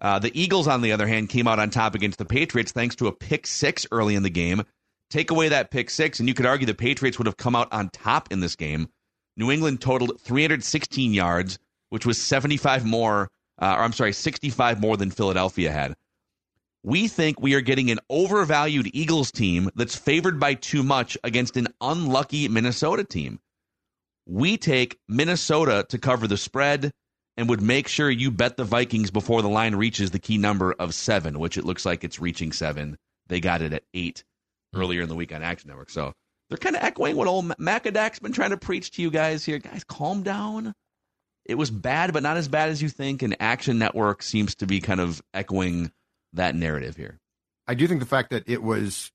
Uh, 0.00 0.18
the 0.18 0.36
Eagles, 0.38 0.66
on 0.66 0.80
the 0.80 0.92
other 0.92 1.06
hand, 1.06 1.28
came 1.28 1.46
out 1.46 1.60
on 1.60 1.70
top 1.70 1.94
against 1.94 2.18
the 2.18 2.24
Patriots 2.24 2.72
thanks 2.72 2.96
to 2.96 3.06
a 3.06 3.12
pick 3.12 3.46
six 3.46 3.86
early 3.92 4.16
in 4.16 4.24
the 4.24 4.30
game. 4.30 4.64
Take 5.10 5.30
away 5.30 5.48
that 5.48 5.70
pick 5.70 5.88
six, 5.88 6.20
and 6.20 6.28
you 6.28 6.34
could 6.34 6.44
argue 6.44 6.66
the 6.66 6.74
Patriots 6.74 7.18
would 7.18 7.26
have 7.26 7.38
come 7.38 7.56
out 7.56 7.72
on 7.72 7.88
top 7.88 8.30
in 8.30 8.40
this 8.40 8.56
game. 8.56 8.88
New 9.38 9.50
England 9.50 9.80
totaled 9.80 10.20
316 10.20 11.14
yards, 11.14 11.58
which 11.88 12.04
was 12.04 12.20
75 12.20 12.84
more, 12.84 13.30
uh, 13.60 13.74
or 13.78 13.82
I'm 13.84 13.92
sorry, 13.92 14.12
65 14.12 14.80
more 14.80 14.96
than 14.96 15.10
Philadelphia 15.10 15.72
had. 15.72 15.94
We 16.82 17.08
think 17.08 17.40
we 17.40 17.54
are 17.54 17.62
getting 17.62 17.90
an 17.90 18.00
overvalued 18.10 18.90
Eagles 18.92 19.32
team 19.32 19.70
that's 19.74 19.96
favored 19.96 20.38
by 20.38 20.54
too 20.54 20.82
much 20.82 21.16
against 21.24 21.56
an 21.56 21.68
unlucky 21.80 22.46
Minnesota 22.48 23.04
team. 23.04 23.40
We 24.26 24.58
take 24.58 24.98
Minnesota 25.08 25.86
to 25.88 25.98
cover 25.98 26.26
the 26.26 26.36
spread 26.36 26.90
and 27.36 27.48
would 27.48 27.62
make 27.62 27.88
sure 27.88 28.10
you 28.10 28.30
bet 28.30 28.56
the 28.56 28.64
Vikings 28.64 29.10
before 29.10 29.40
the 29.40 29.48
line 29.48 29.74
reaches 29.74 30.10
the 30.10 30.18
key 30.18 30.36
number 30.36 30.74
of 30.74 30.94
seven, 30.94 31.38
which 31.38 31.56
it 31.56 31.64
looks 31.64 31.86
like 31.86 32.04
it's 32.04 32.20
reaching 32.20 32.52
seven. 32.52 32.98
They 33.28 33.40
got 33.40 33.62
it 33.62 33.72
at 33.72 33.84
eight 33.94 34.24
earlier 34.78 35.02
in 35.02 35.08
the 35.08 35.14
week 35.14 35.34
on 35.34 35.42
Action 35.42 35.68
Network. 35.68 35.90
So 35.90 36.12
they're 36.48 36.58
kind 36.58 36.76
of 36.76 36.82
echoing 36.82 37.16
what 37.16 37.28
old 37.28 37.46
Macadac's 37.58 38.18
been 38.18 38.32
trying 38.32 38.50
to 38.50 38.56
preach 38.56 38.92
to 38.92 39.02
you 39.02 39.10
guys 39.10 39.44
here. 39.44 39.58
Guys, 39.58 39.84
calm 39.84 40.22
down. 40.22 40.72
It 41.44 41.56
was 41.56 41.70
bad, 41.70 42.12
but 42.12 42.22
not 42.22 42.36
as 42.36 42.48
bad 42.48 42.68
as 42.70 42.82
you 42.82 42.88
think. 42.88 43.22
And 43.22 43.36
Action 43.40 43.78
Network 43.78 44.22
seems 44.22 44.54
to 44.56 44.66
be 44.66 44.80
kind 44.80 45.00
of 45.00 45.20
echoing 45.32 45.90
that 46.34 46.54
narrative 46.54 46.96
here. 46.96 47.18
I 47.66 47.74
do 47.74 47.86
think 47.86 48.00
the 48.00 48.06
fact 48.06 48.30
that 48.30 48.48
it 48.48 48.62
was, 48.62 49.10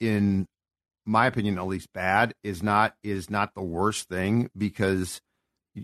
in 0.00 0.46
my 1.04 1.26
opinion, 1.26 1.58
at 1.58 1.66
least 1.66 1.92
bad, 1.92 2.34
is 2.44 2.62
not 2.62 2.94
is 3.02 3.30
not 3.30 3.54
the 3.54 3.62
worst 3.62 4.08
thing 4.08 4.50
because 4.56 5.20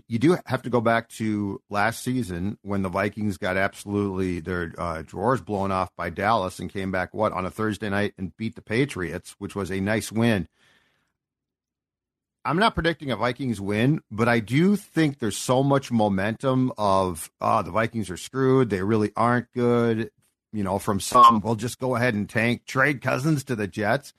you 0.07 0.19
do 0.19 0.37
have 0.45 0.61
to 0.63 0.69
go 0.69 0.81
back 0.81 1.09
to 1.09 1.61
last 1.69 2.03
season 2.03 2.57
when 2.61 2.81
the 2.81 2.89
Vikings 2.89 3.37
got 3.37 3.57
absolutely 3.57 4.39
their 4.39 4.73
uh, 4.77 5.03
drawers 5.03 5.41
blown 5.41 5.71
off 5.71 5.89
by 5.95 6.09
Dallas 6.09 6.59
and 6.59 6.71
came 6.71 6.91
back 6.91 7.13
what 7.13 7.31
on 7.31 7.45
a 7.45 7.51
Thursday 7.51 7.89
night 7.89 8.13
and 8.17 8.35
beat 8.37 8.55
the 8.55 8.61
Patriots, 8.61 9.35
which 9.37 9.55
was 9.55 9.71
a 9.71 9.79
nice 9.79 10.11
win. 10.11 10.47
I'm 12.45 12.57
not 12.57 12.73
predicting 12.73 13.09
a 13.11 13.15
Vikings 13.15 13.61
win, 13.61 14.01
but 14.11 14.27
I 14.27 14.39
do 14.39 14.75
think 14.75 15.19
there's 15.19 15.37
so 15.37 15.63
much 15.63 15.91
momentum 15.91 16.73
of 16.77 17.31
oh, 17.39 17.61
the 17.61 17.71
Vikings 17.71 18.09
are 18.09 18.17
screwed. 18.17 18.69
They 18.69 18.81
really 18.81 19.11
aren't 19.15 19.51
good 19.53 20.09
you 20.53 20.63
know, 20.63 20.79
from 20.79 20.99
some, 20.99 21.41
we'll 21.41 21.55
just 21.55 21.79
go 21.79 21.95
ahead 21.95 22.13
and 22.13 22.29
tank, 22.29 22.65
trade 22.65 23.01
Cousins 23.01 23.43
to 23.45 23.55
the 23.55 23.67
Jets. 23.67 24.13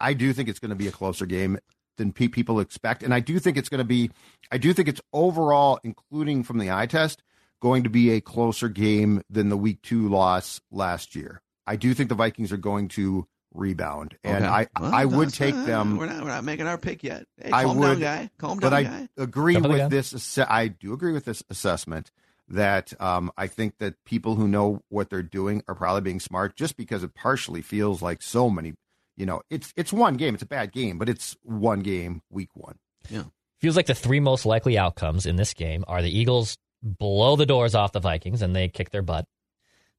I 0.00 0.12
do 0.12 0.32
think 0.32 0.48
it's 0.48 0.58
going 0.58 0.70
to 0.70 0.74
be 0.74 0.88
a 0.88 0.92
closer 0.92 1.24
game 1.24 1.58
than 1.96 2.12
pe- 2.12 2.28
people 2.28 2.60
expect. 2.60 3.02
And 3.02 3.12
I 3.14 3.20
do 3.20 3.38
think 3.38 3.56
it's 3.56 3.68
going 3.68 3.78
to 3.78 3.84
be, 3.84 4.10
I 4.50 4.58
do 4.58 4.72
think 4.72 4.88
it's 4.88 5.00
overall, 5.12 5.80
including 5.82 6.42
from 6.42 6.58
the 6.58 6.70
eye 6.70 6.86
test, 6.86 7.22
going 7.60 7.84
to 7.84 7.90
be 7.90 8.10
a 8.10 8.20
closer 8.20 8.68
game 8.68 9.22
than 9.30 9.48
the 9.48 9.56
week 9.56 9.82
two 9.82 10.08
loss 10.08 10.60
last 10.70 11.14
year. 11.14 11.42
I 11.66 11.76
do 11.76 11.94
think 11.94 12.08
the 12.08 12.14
Vikings 12.14 12.52
are 12.52 12.58
going 12.58 12.88
to 12.88 13.26
rebound, 13.52 14.16
and 14.22 14.44
okay. 14.44 14.52
I 14.54 14.66
well, 14.80 14.94
I 14.94 15.04
would 15.04 15.32
take 15.32 15.54
them. 15.54 15.96
We're 15.96 16.06
not 16.06 16.22
we're 16.22 16.28
not 16.28 16.44
making 16.44 16.66
our 16.66 16.78
pick 16.78 17.02
yet. 17.02 17.26
Hey, 17.42 17.50
I 17.52 17.64
calm 17.64 17.78
would, 17.78 17.86
down, 17.86 18.00
guy. 18.00 18.30
Calm 18.38 18.58
down, 18.58 18.70
but 18.70 18.72
I 18.72 18.82
guy. 18.84 19.08
agree 19.16 19.56
with 19.56 19.90
this. 19.90 20.38
I 20.38 20.68
do 20.68 20.92
agree 20.92 21.12
with 21.12 21.24
this 21.24 21.42
assessment 21.50 22.12
that 22.48 22.92
um, 23.00 23.32
I 23.36 23.48
think 23.48 23.78
that 23.78 24.04
people 24.04 24.36
who 24.36 24.46
know 24.46 24.82
what 24.88 25.10
they're 25.10 25.22
doing 25.22 25.62
are 25.66 25.74
probably 25.74 26.02
being 26.02 26.20
smart 26.20 26.54
just 26.56 26.76
because 26.76 27.02
it 27.02 27.14
partially 27.14 27.62
feels 27.62 28.02
like 28.02 28.22
so 28.22 28.48
many, 28.48 28.74
you 29.16 29.26
know, 29.26 29.42
it's 29.50 29.72
it's 29.76 29.92
one 29.92 30.16
game, 30.16 30.34
it's 30.34 30.42
a 30.42 30.46
bad 30.46 30.72
game, 30.72 30.98
but 30.98 31.08
it's 31.08 31.36
one 31.42 31.80
game, 31.80 32.22
week 32.30 32.50
one. 32.54 32.76
Yeah. 33.10 33.24
Feels 33.60 33.76
like 33.76 33.86
the 33.86 33.94
three 33.94 34.20
most 34.20 34.44
likely 34.44 34.76
outcomes 34.76 35.26
in 35.26 35.36
this 35.36 35.54
game 35.54 35.84
are 35.88 36.02
the 36.02 36.18
Eagles 36.18 36.58
blow 36.82 37.36
the 37.36 37.46
doors 37.46 37.74
off 37.74 37.92
the 37.92 38.00
Vikings 38.00 38.42
and 38.42 38.54
they 38.54 38.68
kick 38.68 38.90
their 38.90 39.02
butt. 39.02 39.24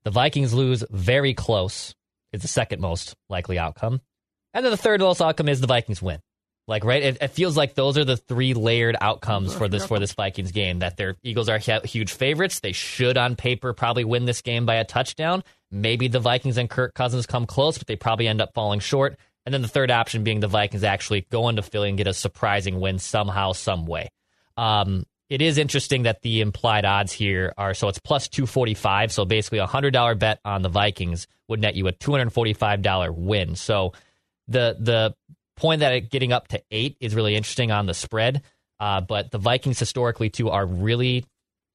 The 0.03 0.11
Vikings 0.11 0.53
lose 0.53 0.83
very 0.89 1.33
close. 1.33 1.95
It's 2.31 2.43
the 2.43 2.47
second 2.47 2.81
most 2.81 3.15
likely 3.29 3.57
outcome. 3.57 4.01
And 4.53 4.63
then 4.63 4.71
the 4.71 4.77
third 4.77 5.01
most 5.01 5.21
outcome 5.21 5.49
is 5.49 5.59
the 5.59 5.67
Vikings 5.67 6.01
win. 6.01 6.19
Like 6.67 6.83
right, 6.83 7.01
it, 7.01 7.17
it, 7.21 7.29
feels 7.29 7.55
like 7.55 7.75
those 7.75 7.97
are 7.97 8.03
the 8.03 8.17
three 8.17 8.53
layered 8.53 8.97
outcomes 8.99 9.55
for 9.55 9.69
this 9.69 9.85
for 9.85 9.99
this 9.99 10.13
Vikings 10.13 10.51
game. 10.51 10.79
That 10.79 10.97
their 10.97 11.15
Eagles 11.23 11.47
are 11.47 11.59
huge 11.59 12.11
favorites. 12.11 12.59
They 12.59 12.73
should, 12.73 13.17
on 13.17 13.37
paper, 13.37 13.71
probably 13.71 14.03
win 14.03 14.25
this 14.25 14.41
game 14.41 14.65
by 14.65 14.75
a 14.75 14.83
touchdown. 14.83 15.45
Maybe 15.71 16.07
the 16.07 16.19
Vikings 16.19 16.57
and 16.57 16.69
Kirk 16.69 16.93
Cousins 16.93 17.25
come 17.25 17.45
close, 17.45 17.77
but 17.77 17.87
they 17.87 17.95
probably 17.95 18.27
end 18.27 18.41
up 18.41 18.53
falling 18.53 18.79
short. 18.79 19.17
And 19.45 19.53
then 19.53 19.61
the 19.61 19.67
third 19.67 19.91
option 19.91 20.23
being 20.23 20.39
the 20.39 20.47
Vikings 20.47 20.83
actually 20.83 21.21
go 21.29 21.47
into 21.49 21.61
Philly 21.61 21.89
and 21.89 21.97
get 21.97 22.07
a 22.07 22.13
surprising 22.13 22.79
win 22.79 22.99
somehow, 22.99 23.53
some 23.53 23.85
way. 23.85 24.09
Um, 24.57 25.05
it 25.29 25.41
is 25.41 25.57
interesting 25.57 26.03
that 26.03 26.21
the 26.21 26.41
implied 26.41 26.85
odds 26.85 27.11
here 27.11 27.53
are 27.57 27.73
so 27.73 27.89
it's 27.89 27.99
plus 27.99 28.27
245. 28.29 29.11
So 29.11 29.25
basically, 29.25 29.59
a 29.59 29.67
$100 29.67 30.17
bet 30.17 30.39
on 30.45 30.61
the 30.61 30.69
Vikings 30.69 31.27
would 31.47 31.61
net 31.61 31.75
you 31.75 31.87
a 31.87 31.93
$245 31.93 33.15
win. 33.15 33.55
So 33.55 33.93
the 34.47 34.77
the 34.79 35.15
point 35.57 35.79
that 35.79 35.93
it 35.93 36.09
getting 36.09 36.31
up 36.31 36.47
to 36.49 36.61
eight 36.71 36.95
is 36.99 37.15
really 37.15 37.35
interesting 37.35 37.71
on 37.71 37.85
the 37.85 37.93
spread. 37.93 38.43
Uh, 38.79 39.01
but 39.01 39.31
the 39.31 39.39
Vikings 39.39 39.79
historically 39.79 40.29
too 40.29 40.49
are 40.49 40.65
really 40.65 41.25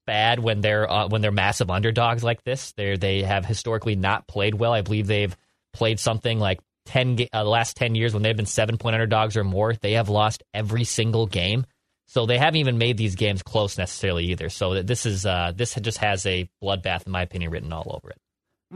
bad 0.06 0.38
when 0.38 0.60
they're 0.60 0.90
uh, 0.90 1.08
when 1.08 1.22
they're 1.22 1.30
massive 1.30 1.70
underdogs 1.70 2.22
like 2.22 2.42
this. 2.44 2.72
They 2.72 2.96
they 2.96 3.22
have 3.22 3.44
historically 3.44 3.96
not 3.96 4.26
played 4.26 4.54
well. 4.54 4.72
I 4.72 4.82
believe 4.82 5.06
they've 5.06 5.36
played 5.72 5.98
something 5.98 6.38
like 6.38 6.60
10 6.86 7.18
uh, 7.32 7.44
last 7.44 7.76
10 7.76 7.94
years 7.94 8.12
when 8.12 8.22
they've 8.22 8.36
been 8.36 8.46
7 8.46 8.76
point 8.78 8.94
underdogs 8.94 9.36
or 9.36 9.44
more, 9.44 9.74
they 9.74 9.92
have 9.92 10.08
lost 10.08 10.42
every 10.52 10.84
single 10.84 11.26
game. 11.26 11.64
So 12.06 12.26
they 12.26 12.36
haven't 12.36 12.56
even 12.56 12.76
made 12.76 12.98
these 12.98 13.14
games 13.14 13.42
close 13.42 13.78
necessarily 13.78 14.26
either. 14.26 14.50
So 14.50 14.82
this 14.82 15.06
is 15.06 15.24
uh, 15.24 15.52
this 15.54 15.74
just 15.74 15.98
has 15.98 16.26
a 16.26 16.48
bloodbath 16.62 17.06
in 17.06 17.12
my 17.12 17.22
opinion 17.22 17.50
written 17.50 17.72
all 17.72 17.90
over 17.96 18.10
it. 18.10 18.18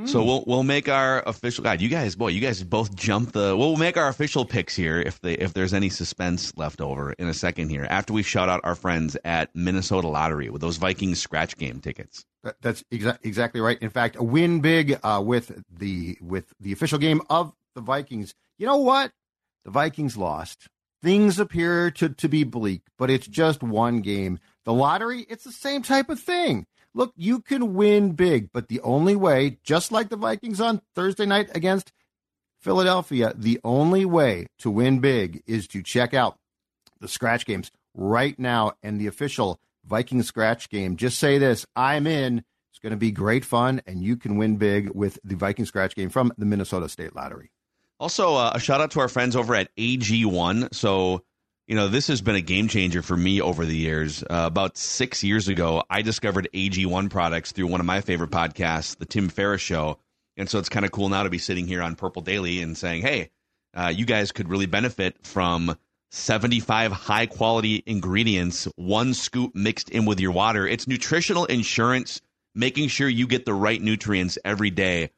So 0.04 0.22
we'll 0.22 0.44
we'll 0.46 0.62
make 0.62 0.90
our 0.90 1.22
official 1.26 1.64
guide. 1.64 1.80
You 1.80 1.88
guys, 1.88 2.14
boy, 2.16 2.28
you 2.28 2.40
guys 2.40 2.62
both 2.62 2.94
jump 2.94 3.32
the. 3.32 3.56
We'll 3.56 3.76
make 3.76 3.96
our 3.96 4.08
official 4.08 4.44
picks 4.44 4.76
here 4.76 5.00
if 5.00 5.20
they 5.20 5.34
if 5.34 5.54
there's 5.54 5.72
any 5.72 5.88
suspense 5.88 6.54
left 6.56 6.82
over 6.82 7.12
in 7.12 7.28
a 7.28 7.34
second 7.34 7.70
here. 7.70 7.86
After 7.88 8.12
we 8.12 8.22
shout 8.22 8.50
out 8.50 8.60
our 8.62 8.74
friends 8.74 9.16
at 9.24 9.54
Minnesota 9.54 10.08
Lottery 10.08 10.50
with 10.50 10.60
those 10.60 10.76
Vikings 10.76 11.18
scratch 11.18 11.56
game 11.56 11.80
tickets. 11.80 12.26
That's 12.60 12.84
exa- 12.92 13.18
exactly 13.22 13.60
right. 13.62 13.80
In 13.80 13.88
fact, 13.88 14.16
a 14.16 14.22
win 14.22 14.60
big 14.60 14.98
uh, 15.02 15.22
with 15.24 15.62
the 15.70 16.18
with 16.20 16.52
the 16.60 16.72
official 16.72 16.98
game 16.98 17.22
of 17.30 17.54
the 17.74 17.80
Vikings. 17.80 18.34
You 18.58 18.66
know 18.66 18.76
what? 18.76 19.12
The 19.64 19.70
Vikings 19.70 20.16
lost. 20.16 20.68
Things 21.02 21.38
appear 21.38 21.90
to, 21.92 22.08
to 22.08 22.28
be 22.28 22.44
bleak, 22.44 22.82
but 22.98 23.10
it's 23.10 23.26
just 23.26 23.62
one 23.62 24.00
game. 24.00 24.38
The 24.64 24.72
lottery, 24.72 25.26
it's 25.28 25.44
the 25.44 25.52
same 25.52 25.82
type 25.82 26.08
of 26.08 26.18
thing. 26.18 26.66
Look, 26.96 27.12
you 27.14 27.40
can 27.40 27.74
win 27.74 28.12
big, 28.12 28.50
but 28.54 28.68
the 28.68 28.80
only 28.80 29.16
way, 29.16 29.58
just 29.62 29.92
like 29.92 30.08
the 30.08 30.16
Vikings 30.16 30.62
on 30.62 30.80
Thursday 30.94 31.26
night 31.26 31.50
against 31.54 31.92
Philadelphia, 32.58 33.34
the 33.36 33.60
only 33.62 34.06
way 34.06 34.46
to 34.60 34.70
win 34.70 35.00
big 35.00 35.42
is 35.46 35.68
to 35.68 35.82
check 35.82 36.14
out 36.14 36.38
the 36.98 37.06
scratch 37.06 37.44
games 37.44 37.70
right 37.92 38.38
now 38.38 38.72
and 38.82 38.98
the 38.98 39.08
official 39.08 39.60
Viking 39.84 40.22
scratch 40.22 40.70
game. 40.70 40.96
Just 40.96 41.18
say 41.18 41.36
this 41.36 41.66
I'm 41.76 42.06
in. 42.06 42.42
It's 42.70 42.78
going 42.78 42.92
to 42.92 42.96
be 42.96 43.10
great 43.10 43.44
fun, 43.44 43.82
and 43.86 44.02
you 44.02 44.16
can 44.16 44.38
win 44.38 44.56
big 44.56 44.88
with 44.88 45.18
the 45.22 45.36
Viking 45.36 45.66
scratch 45.66 45.94
game 45.94 46.08
from 46.08 46.32
the 46.38 46.46
Minnesota 46.46 46.88
State 46.88 47.14
Lottery. 47.14 47.50
Also, 48.00 48.36
uh, 48.36 48.52
a 48.54 48.58
shout 48.58 48.80
out 48.80 48.92
to 48.92 49.00
our 49.00 49.08
friends 49.08 49.36
over 49.36 49.54
at 49.54 49.68
AG1. 49.76 50.74
So, 50.74 51.22
you 51.66 51.74
know, 51.74 51.88
this 51.88 52.06
has 52.08 52.22
been 52.22 52.36
a 52.36 52.40
game 52.40 52.68
changer 52.68 53.02
for 53.02 53.16
me 53.16 53.40
over 53.40 53.64
the 53.64 53.76
years. 53.76 54.22
Uh, 54.22 54.44
about 54.46 54.76
six 54.76 55.24
years 55.24 55.48
ago, 55.48 55.82
I 55.90 56.02
discovered 56.02 56.48
AG1 56.54 57.10
products 57.10 57.52
through 57.52 57.66
one 57.66 57.80
of 57.80 57.86
my 57.86 58.00
favorite 58.00 58.30
podcasts, 58.30 58.96
The 58.96 59.04
Tim 59.04 59.28
Ferriss 59.28 59.62
Show. 59.62 59.98
And 60.36 60.48
so 60.48 60.58
it's 60.58 60.68
kind 60.68 60.84
of 60.84 60.92
cool 60.92 61.08
now 61.08 61.24
to 61.24 61.30
be 61.30 61.38
sitting 61.38 61.66
here 61.66 61.82
on 61.82 61.96
Purple 61.96 62.22
Daily 62.22 62.62
and 62.62 62.76
saying, 62.76 63.02
hey, 63.02 63.30
uh, 63.74 63.92
you 63.94 64.06
guys 64.06 64.30
could 64.32 64.48
really 64.48 64.66
benefit 64.66 65.16
from 65.26 65.76
75 66.10 66.92
high 66.92 67.26
quality 67.26 67.82
ingredients, 67.84 68.68
one 68.76 69.12
scoop 69.12 69.54
mixed 69.54 69.90
in 69.90 70.04
with 70.04 70.20
your 70.20 70.32
water. 70.32 70.68
It's 70.68 70.86
nutritional 70.86 71.46
insurance, 71.46 72.20
making 72.54 72.88
sure 72.88 73.08
you 73.08 73.26
get 73.26 73.44
the 73.44 73.54
right 73.54 73.80
nutrients 73.80 74.38
every 74.44 74.70
day 74.70 75.10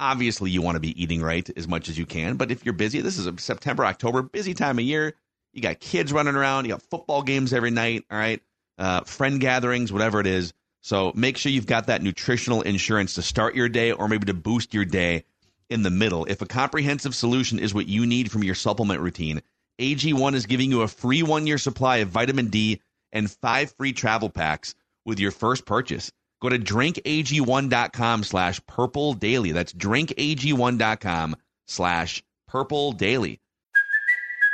obviously 0.00 0.50
you 0.50 0.62
want 0.62 0.76
to 0.76 0.80
be 0.80 1.00
eating 1.00 1.20
right 1.20 1.48
as 1.56 1.68
much 1.68 1.88
as 1.88 1.98
you 1.98 2.06
can. 2.06 2.36
But 2.36 2.50
if 2.50 2.64
you're 2.64 2.72
busy, 2.72 3.02
this 3.02 3.18
is 3.18 3.26
a 3.26 3.38
September, 3.38 3.84
October, 3.84 4.22
busy 4.22 4.54
time 4.54 4.78
of 4.78 4.84
year. 4.84 5.14
You 5.52 5.62
got 5.62 5.80
kids 5.80 6.12
running 6.12 6.36
around. 6.36 6.64
You 6.64 6.72
got 6.72 6.82
football 6.82 7.22
games 7.22 7.52
every 7.52 7.70
night. 7.70 8.04
All 8.10 8.18
right, 8.18 8.40
uh, 8.78 9.02
friend 9.02 9.40
gatherings, 9.40 9.92
whatever 9.92 10.20
it 10.20 10.26
is. 10.26 10.52
So 10.82 11.12
make 11.14 11.36
sure 11.36 11.52
you've 11.52 11.66
got 11.66 11.88
that 11.88 12.02
nutritional 12.02 12.62
insurance 12.62 13.14
to 13.14 13.22
start 13.22 13.54
your 13.54 13.68
day, 13.68 13.92
or 13.92 14.08
maybe 14.08 14.26
to 14.26 14.34
boost 14.34 14.72
your 14.72 14.84
day 14.84 15.24
in 15.68 15.82
the 15.82 15.90
middle. 15.90 16.24
If 16.24 16.42
a 16.42 16.46
comprehensive 16.46 17.14
solution 17.14 17.58
is 17.58 17.74
what 17.74 17.86
you 17.86 18.06
need 18.06 18.30
from 18.30 18.44
your 18.44 18.54
supplement 18.54 19.00
routine, 19.00 19.42
AG1 19.78 20.34
is 20.34 20.46
giving 20.46 20.70
you 20.70 20.82
a 20.82 20.88
free 20.88 21.22
one 21.22 21.46
year 21.46 21.58
supply 21.58 21.98
of 21.98 22.08
vitamin 22.08 22.48
D 22.48 22.80
and 23.12 23.30
five 23.30 23.72
free 23.72 23.92
travel 23.92 24.28
packs 24.30 24.74
with 25.04 25.18
your 25.18 25.30
first 25.30 25.64
purchase. 25.64 26.12
Go 26.40 26.48
to 26.48 26.58
drinkag1.com 26.58 28.24
slash 28.24 28.60
purple 28.66 29.14
daily. 29.14 29.52
That's 29.52 29.72
drinkag1.com 29.72 31.36
slash 31.66 32.22
purple 32.48 32.92
daily. 32.92 33.40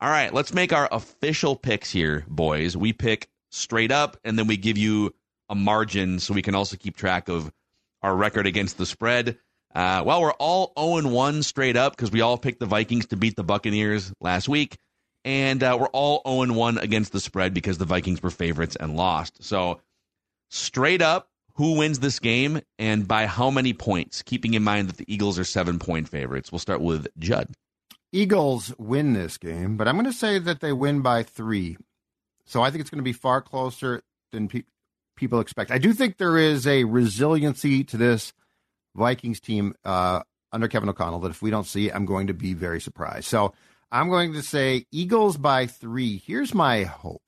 All 0.00 0.10
right, 0.10 0.32
let's 0.32 0.54
make 0.54 0.72
our 0.72 0.88
official 0.92 1.56
picks 1.56 1.90
here, 1.90 2.24
boys. 2.28 2.76
We 2.76 2.92
pick 2.92 3.28
straight 3.50 3.90
up, 3.90 4.16
and 4.24 4.38
then 4.38 4.46
we 4.46 4.56
give 4.56 4.78
you 4.78 5.14
a 5.48 5.54
margin 5.54 6.20
so 6.20 6.34
we 6.34 6.42
can 6.42 6.54
also 6.54 6.76
keep 6.76 6.96
track 6.96 7.28
of 7.28 7.50
our 8.02 8.14
record 8.14 8.46
against 8.46 8.78
the 8.78 8.86
spread. 8.86 9.38
Uh, 9.74 10.02
well, 10.04 10.22
we're 10.22 10.32
all 10.32 10.72
0 10.78 11.10
1 11.12 11.42
straight 11.42 11.76
up 11.76 11.96
because 11.96 12.12
we 12.12 12.20
all 12.20 12.38
picked 12.38 12.60
the 12.60 12.66
Vikings 12.66 13.06
to 13.06 13.16
beat 13.16 13.36
the 13.36 13.44
Buccaneers 13.44 14.12
last 14.20 14.48
week 14.48 14.76
and 15.24 15.62
uh, 15.62 15.76
we're 15.78 15.88
all 15.88 16.22
0 16.26 16.54
1 16.54 16.78
against 16.78 17.12
the 17.12 17.20
spread 17.20 17.52
because 17.52 17.78
the 17.78 17.84
Vikings 17.84 18.22
were 18.22 18.30
favorites 18.30 18.76
and 18.78 18.96
lost. 18.96 19.44
So, 19.44 19.80
straight 20.50 21.02
up, 21.02 21.28
who 21.54 21.76
wins 21.76 21.98
this 21.98 22.18
game 22.18 22.60
and 22.78 23.06
by 23.06 23.26
how 23.26 23.50
many 23.50 23.72
points? 23.72 24.22
Keeping 24.22 24.54
in 24.54 24.62
mind 24.62 24.88
that 24.88 24.96
the 24.96 25.12
Eagles 25.12 25.38
are 25.38 25.44
seven 25.44 25.78
point 25.78 26.08
favorites. 26.08 26.52
We'll 26.52 26.60
start 26.60 26.80
with 26.80 27.08
Judd. 27.18 27.48
Eagles 28.12 28.74
win 28.78 29.12
this 29.12 29.36
game, 29.38 29.76
but 29.76 29.86
I'm 29.86 29.96
going 29.96 30.06
to 30.06 30.12
say 30.12 30.38
that 30.38 30.60
they 30.60 30.72
win 30.72 31.02
by 31.02 31.22
three. 31.22 31.76
So 32.46 32.62
I 32.62 32.70
think 32.70 32.80
it's 32.80 32.90
going 32.90 32.98
to 32.98 33.04
be 33.04 33.12
far 33.12 33.42
closer 33.42 34.02
than 34.32 34.48
pe- 34.48 34.64
people 35.16 35.40
expect. 35.40 35.70
I 35.70 35.78
do 35.78 35.92
think 35.92 36.16
there 36.16 36.38
is 36.38 36.66
a 36.66 36.84
resiliency 36.84 37.84
to 37.84 37.96
this 37.96 38.32
Vikings 38.94 39.40
team 39.40 39.74
uh, 39.84 40.22
under 40.52 40.68
Kevin 40.68 40.88
O'Connell 40.88 41.20
that 41.20 41.30
if 41.30 41.42
we 41.42 41.50
don't 41.50 41.66
see, 41.66 41.90
I'm 41.90 42.06
going 42.06 42.28
to 42.28 42.34
be 42.34 42.54
very 42.54 42.80
surprised. 42.80 43.26
So 43.26 43.52
I'm 43.92 44.08
going 44.08 44.32
to 44.32 44.42
say 44.42 44.86
Eagles 44.90 45.36
by 45.36 45.66
three. 45.66 46.22
Here's 46.24 46.54
my 46.54 46.84
hope. 46.84 47.22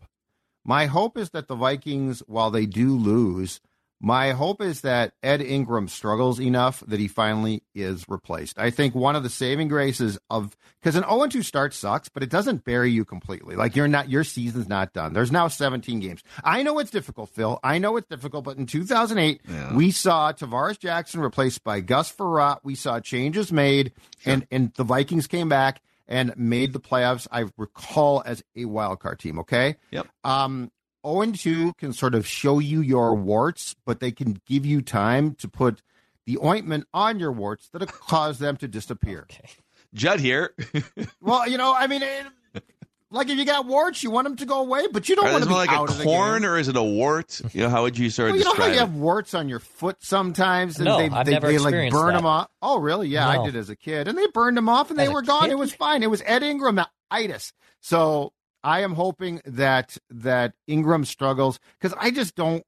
My 0.64 0.86
hope 0.86 1.18
is 1.18 1.30
that 1.30 1.48
the 1.48 1.54
Vikings, 1.54 2.20
while 2.26 2.50
they 2.50 2.66
do 2.66 2.96
lose, 2.96 3.60
my 4.02 4.32
hope 4.32 4.62
is 4.62 4.80
that 4.80 5.12
Ed 5.22 5.42
Ingram 5.42 5.86
struggles 5.86 6.40
enough 6.40 6.82
that 6.86 6.98
he 6.98 7.06
finally 7.06 7.62
is 7.74 8.06
replaced. 8.08 8.58
I 8.58 8.70
think 8.70 8.94
one 8.94 9.14
of 9.14 9.22
the 9.22 9.28
saving 9.28 9.68
graces 9.68 10.18
of 10.30 10.56
because 10.80 10.96
an 10.96 11.04
0 11.04 11.26
2 11.26 11.42
start 11.42 11.74
sucks, 11.74 12.08
but 12.08 12.22
it 12.22 12.30
doesn't 12.30 12.64
bury 12.64 12.90
you 12.90 13.04
completely. 13.04 13.56
Like 13.56 13.76
you're 13.76 13.88
not 13.88 14.08
your 14.08 14.24
season's 14.24 14.68
not 14.68 14.94
done. 14.94 15.12
There's 15.12 15.30
now 15.30 15.48
17 15.48 16.00
games. 16.00 16.22
I 16.42 16.62
know 16.62 16.78
it's 16.78 16.90
difficult, 16.90 17.28
Phil. 17.28 17.60
I 17.62 17.76
know 17.76 17.98
it's 17.98 18.08
difficult, 18.08 18.44
but 18.44 18.56
in 18.56 18.64
2008, 18.64 19.42
yeah. 19.46 19.74
we 19.74 19.90
saw 19.90 20.32
Tarvaris 20.32 20.78
Jackson 20.78 21.20
replaced 21.20 21.62
by 21.62 21.80
Gus 21.80 22.10
Frerotte. 22.10 22.60
We 22.64 22.76
saw 22.76 23.00
changes 23.00 23.52
made, 23.52 23.92
sure. 24.20 24.32
and 24.32 24.46
and 24.50 24.72
the 24.74 24.84
Vikings 24.84 25.26
came 25.26 25.50
back 25.50 25.82
and 26.08 26.34
made 26.38 26.72
the 26.72 26.80
playoffs. 26.80 27.28
I 27.30 27.44
recall 27.58 28.22
as 28.24 28.42
a 28.56 28.64
wild 28.64 29.00
card 29.00 29.18
team. 29.18 29.40
Okay. 29.40 29.76
Yep. 29.90 30.06
Um, 30.24 30.70
0 31.06 31.20
and 31.22 31.34
2 31.38 31.72
can 31.74 31.92
sort 31.92 32.14
of 32.14 32.26
show 32.26 32.58
you 32.58 32.80
your 32.80 33.14
warts, 33.14 33.74
but 33.86 34.00
they 34.00 34.10
can 34.12 34.40
give 34.46 34.64
you 34.66 34.82
time 34.82 35.34
to 35.36 35.48
put 35.48 35.82
the 36.26 36.38
ointment 36.44 36.86
on 36.92 37.18
your 37.18 37.32
warts 37.32 37.68
that'll 37.72 37.86
cause 37.88 38.38
them 38.38 38.56
to 38.58 38.68
disappear. 38.68 39.20
Okay. 39.30 39.48
Judd 39.94 40.20
here. 40.20 40.54
Well, 41.20 41.48
you 41.48 41.58
know, 41.58 41.74
I 41.74 41.86
mean, 41.86 42.02
it, 42.02 42.62
like 43.10 43.28
if 43.28 43.36
you 43.38 43.44
got 43.44 43.66
warts, 43.66 44.02
you 44.04 44.10
want 44.10 44.24
them 44.26 44.36
to 44.36 44.46
go 44.46 44.60
away, 44.60 44.86
but 44.92 45.08
you 45.08 45.16
don't 45.16 45.26
Is 45.26 45.32
want 45.32 45.42
it 45.42 45.46
to 45.46 45.50
be 45.50 45.56
like 45.56 45.70
out 45.70 45.88
a 45.88 45.92
of 45.92 45.98
the 45.98 46.04
corn 46.04 46.44
or 46.44 46.58
is 46.58 46.68
it 46.68 46.76
a 46.76 46.82
wart? 46.82 47.40
You 47.52 47.62
know, 47.62 47.68
how 47.68 47.82
would 47.82 47.98
you 47.98 48.08
sort 48.08 48.28
of 48.30 48.32
Well, 48.34 48.38
you 48.38 48.44
know 48.44 48.54
how 48.54 48.66
you 48.66 48.72
it? 48.74 48.78
have 48.78 48.94
warts 48.94 49.34
on 49.34 49.48
your 49.48 49.58
foot 49.58 49.96
sometimes, 50.00 50.76
and 50.76 50.84
No, 50.84 50.98
they 50.98 51.08
I've 51.08 51.26
they, 51.26 51.32
never 51.32 51.48
they 51.48 51.58
like 51.58 51.90
burn 51.90 52.08
that. 52.08 52.12
them 52.18 52.26
off. 52.26 52.48
Oh, 52.62 52.78
really? 52.78 53.08
Yeah, 53.08 53.28
I 53.28 53.44
did 53.44 53.56
as 53.56 53.68
a 53.68 53.76
kid, 53.76 54.06
and 54.06 54.16
they 54.16 54.26
burned 54.28 54.56
them 54.56 54.68
off, 54.68 54.90
and 54.90 54.98
they 54.98 55.04
As 55.04 55.08
a 55.08 55.12
were 55.12 55.22
gone. 55.22 55.44
kid? 55.44 55.52
It 55.52 55.58
was 55.58 55.72
fine. 55.72 56.02
It 56.04 56.10
was 56.10 56.22
Ed 56.24 56.42
Ingram 56.44 56.80
itis. 57.10 57.52
So 57.80 58.32
I 58.62 58.80
am 58.80 58.94
hoping 58.94 59.40
that 59.44 59.96
that 60.10 60.54
Ingram 60.66 61.04
struggles 61.04 61.58
because 61.80 61.96
I 61.98 62.10
just 62.10 62.34
don't. 62.34 62.64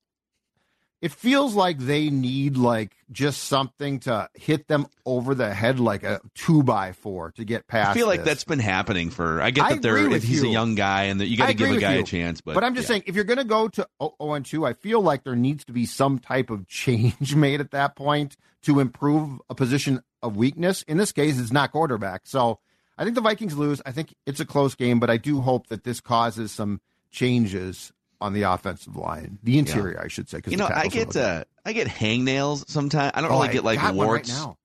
It 1.01 1.11
feels 1.11 1.57
like 1.57 1.79
they 1.79 2.11
need 2.11 2.57
like 2.57 2.95
just 3.11 3.43
something 3.43 3.99
to 4.01 4.29
hit 4.35 4.69
them 4.69 4.87
over 5.05 5.35
the 5.35 5.53
head 5.53 5.81
like 5.81 6.05
a 6.05 6.21
two 6.37 6.63
by 6.63 6.93
four 6.93 7.33
to 7.33 7.45
get 7.45 7.67
past. 7.67 7.91
I 7.91 7.95
feel 7.95 8.07
like 8.07 8.21
this. 8.21 8.27
that's 8.27 8.45
been 8.45 8.61
happening 8.61 9.11
for. 9.11 9.43
I 9.43 9.51
get 9.51 9.65
I 9.65 9.73
that 9.73 9.83
they're. 9.83 9.99
If 10.13 10.23
he's 10.23 10.45
a 10.45 10.49
young 10.49 10.77
guy 10.77 11.05
and 11.05 11.21
that 11.21 11.27
you 11.27 11.37
got 11.37 11.49
to 11.49 11.55
give 11.55 11.73
a 11.73 11.79
guy 11.79 11.95
you. 11.97 12.03
a 12.03 12.05
chance, 12.05 12.41
but 12.41 12.55
But, 12.55 12.63
I'm 12.63 12.77
just 12.77 12.85
yeah. 12.85 12.95
saying, 12.95 13.03
if 13.07 13.17
you're 13.17 13.25
going 13.25 13.39
to 13.39 13.45
go 13.45 13.67
to 13.67 13.89
0 14.01 14.33
and 14.33 14.47
2, 14.47 14.65
I 14.65 14.75
feel 14.75 15.01
like 15.01 15.25
there 15.25 15.35
needs 15.35 15.65
to 15.65 15.73
be 15.73 15.87
some 15.87 16.21
type 16.21 16.51
of 16.51 16.69
change 16.69 17.35
made 17.35 17.61
at 17.61 17.73
that 17.73 17.97
point 17.97 18.37
to 18.63 18.79
improve 18.79 19.41
a 19.51 19.57
position 19.57 20.05
of 20.23 20.37
weakness. 20.37 20.83
In 20.85 20.99
this 20.99 21.11
case, 21.11 21.37
it's 21.41 21.51
not 21.51 21.73
quarterback. 21.73 22.23
So 22.27 22.61
I 22.99 23.05
think 23.05 23.15
the 23.15 23.21
Vikings 23.23 23.57
lose. 23.57 23.81
I 23.87 23.93
think 23.93 24.15
it's 24.27 24.41
a 24.41 24.45
close 24.45 24.75
game, 24.75 25.01
but 25.01 25.11
I 25.11 25.17
do 25.17 25.41
hope 25.41 25.69
that 25.69 25.85
this 25.85 26.01
causes 26.01 26.53
some 26.53 26.81
changes 27.11 27.93
on 28.21 28.33
the 28.35 28.43
offensive 28.43 28.95
line, 28.97 29.39
the 29.43 29.59
interior, 29.59 30.01
I 30.03 30.09
should 30.09 30.29
say. 30.29 30.41
you 30.47 30.57
know, 30.57 30.69
I 30.73 30.87
get 30.89 31.17
uh, 31.17 31.45
I 31.65 31.73
get 31.73 31.89
hangnails 31.89 32.69
sometimes. 32.69 33.13
I 33.15 33.21
don't 33.21 33.31
Oh, 33.33 33.37
really 33.37 33.49
I 33.49 33.53
get 33.53 33.65
like 33.65 33.95
warts. 33.95 34.31
right 34.31 34.39
now. 34.39 34.57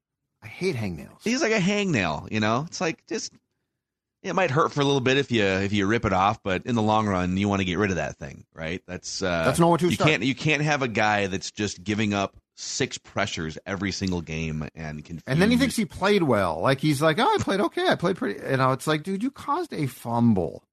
I 0.43 0.47
hate 0.47 0.75
hangnails. 0.75 1.23
He's 1.23 1.41
like 1.41 1.51
a 1.51 1.59
hangnail. 1.59 2.31
You 2.31 2.39
know, 2.39 2.65
it's 2.67 2.81
like 2.81 3.05
just. 3.07 3.33
It 4.23 4.33
might 4.33 4.51
hurt 4.51 4.73
for 4.73 4.81
a 4.81 4.83
little 4.83 4.99
bit 4.99 5.17
if 5.17 5.31
you 5.31 5.43
if 5.43 5.71
you 5.71 5.85
rip 5.85 6.03
it 6.03 6.11
off, 6.11 6.41
but 6.43 6.65
in 6.65 6.75
the 6.75 6.81
long 6.81 7.07
run, 7.07 7.37
you 7.37 7.47
want 7.47 7.61
to 7.61 7.65
get 7.65 7.77
rid 7.77 7.91
of 7.91 7.95
that 7.97 8.17
thing, 8.17 8.45
right? 8.53 8.81
That's 8.87 9.21
uh, 9.21 9.45
That's 9.45 9.59
no 9.59 9.67
one 9.69 9.79
to 9.79 9.85
you 9.87 9.93
start. 9.93 10.09
can't 10.09 10.23
you 10.23 10.35
can't 10.35 10.63
have 10.63 10.81
a 10.81 10.87
guy 10.87 11.27
that's 11.27 11.51
just 11.51 11.83
giving 11.83 12.13
up 12.13 12.35
six 12.57 12.97
pressures 12.97 13.57
every 13.65 13.91
single 13.91 14.21
game 14.21 14.67
and 14.75 15.05
confuse. 15.05 15.23
And 15.27 15.41
then 15.41 15.51
he 15.51 15.57
thinks 15.57 15.75
he 15.75 15.85
played 15.85 16.23
well. 16.23 16.59
Like 16.59 16.79
he's 16.81 17.01
like, 17.01 17.19
oh, 17.19 17.23
I 17.27 17.37
played 17.39 17.61
okay. 17.61 17.87
I 17.87 17.95
played 17.95 18.17
pretty. 18.17 18.39
You 18.49 18.57
know, 18.57 18.71
it's 18.71 18.87
like, 18.87 19.03
dude, 19.03 19.23
you 19.23 19.31
caused 19.31 19.73
a 19.73 19.85
fumble. 19.87 20.63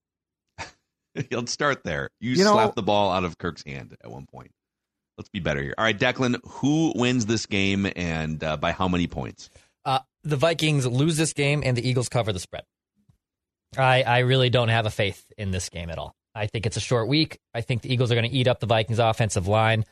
He'll 1.30 1.46
start 1.46 1.84
there. 1.84 2.08
You, 2.20 2.32
You 2.32 2.44
know- 2.44 2.54
slapped 2.54 2.76
the 2.76 2.82
ball 2.82 3.12
out 3.12 3.24
of 3.24 3.38
Kirk's 3.38 3.62
hand 3.64 3.96
at 4.02 4.10
one 4.10 4.26
point. 4.26 4.50
Let's 5.16 5.28
be 5.28 5.38
better 5.38 5.62
here. 5.62 5.74
All 5.78 5.84
right, 5.84 5.96
Declan, 5.96 6.40
who 6.44 6.92
wins 6.96 7.26
this 7.26 7.46
game 7.46 7.86
and 7.94 8.42
uh, 8.42 8.56
by 8.56 8.72
how 8.72 8.88
many 8.88 9.06
points? 9.06 9.48
Uh, 9.84 10.00
the 10.24 10.36
Vikings 10.36 10.86
lose 10.88 11.16
this 11.16 11.32
game 11.32 11.62
and 11.64 11.76
the 11.76 11.88
Eagles 11.88 12.08
cover 12.08 12.32
the 12.32 12.40
spread. 12.40 12.64
I, 13.76 14.02
I 14.02 14.18
really 14.20 14.50
don't 14.50 14.68
have 14.68 14.86
a 14.86 14.90
faith 14.90 15.24
in 15.38 15.50
this 15.52 15.68
game 15.68 15.90
at 15.90 15.98
all. 15.98 16.16
I 16.34 16.46
think 16.48 16.66
it's 16.66 16.76
a 16.76 16.80
short 16.80 17.06
week. 17.06 17.38
I 17.54 17.60
think 17.60 17.82
the 17.82 17.92
Eagles 17.92 18.10
are 18.10 18.16
going 18.16 18.28
to 18.28 18.36
eat 18.36 18.48
up 18.48 18.58
the 18.58 18.66
Vikings 18.66 18.98
offensive 18.98 19.46
line. 19.46 19.84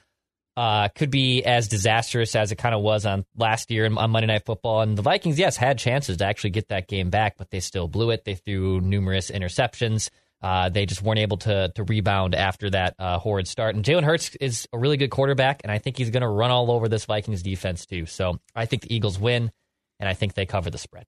Uh, 0.55 0.88
could 0.88 1.11
be 1.11 1.43
as 1.45 1.67
disastrous 1.67 2.37
as 2.37 2.53
it 2.53 2.57
kind 2.57 2.75
of 2.75 2.83
was 2.83 3.07
on 3.07 3.25
last 3.37 3.71
year 3.71 3.87
on 3.87 4.11
Monday 4.11 4.27
Night 4.27 4.45
Football. 4.45 4.83
And 4.83 4.99
the 4.99 5.03
Vikings, 5.03 5.38
yes, 5.38 5.57
had 5.57 5.79
chances 5.79 6.19
to 6.19 6.27
actually 6.27 6.51
get 6.51 6.69
that 6.69 6.88
game 6.88 7.09
back, 7.09 7.38
but 7.38 7.51
they 7.51 7.61
still 7.61 7.88
blew 7.88 8.11
it. 8.11 8.27
They 8.27 8.35
threw 8.35 8.81
numerous 8.83 9.31
interceptions. 9.31 10.11
Uh, 10.43 10.69
they 10.69 10.87
just 10.87 11.03
weren't 11.03 11.21
able 11.21 11.37
to 11.37 11.71
to 11.75 11.85
rebound 11.85 12.35
after 12.35 12.69
that 12.71 12.95
uh, 12.99 13.19
horrid 13.19 13.47
start. 13.47 13.77
And 13.77 13.85
Jalen 13.85 14.03
Hurts 14.03 14.35
is 14.37 14.69
a 14.73 14.79
really 14.79 14.97
good 14.97 15.11
quarterback, 15.11 15.61
and 15.62 15.71
I 15.71 15.79
think 15.79 15.97
he's 15.97 16.11
going 16.11 16.23
to 16.23 16.29
run 16.29 16.51
all 16.51 16.71
over 16.71 16.88
this 16.88 17.05
Vikings 17.05 17.43
defense 17.43 17.87
too. 17.87 18.07
So 18.07 18.41
I 18.55 18.67
think 18.67 18.83
the 18.83 18.95
Eagles 18.95 19.19
win, 19.19 19.53
and 20.01 20.09
I 20.09 20.15
think 20.15 20.35
they 20.35 20.45
cover 20.45 20.69
the 20.69 20.79
spread. 20.79 21.07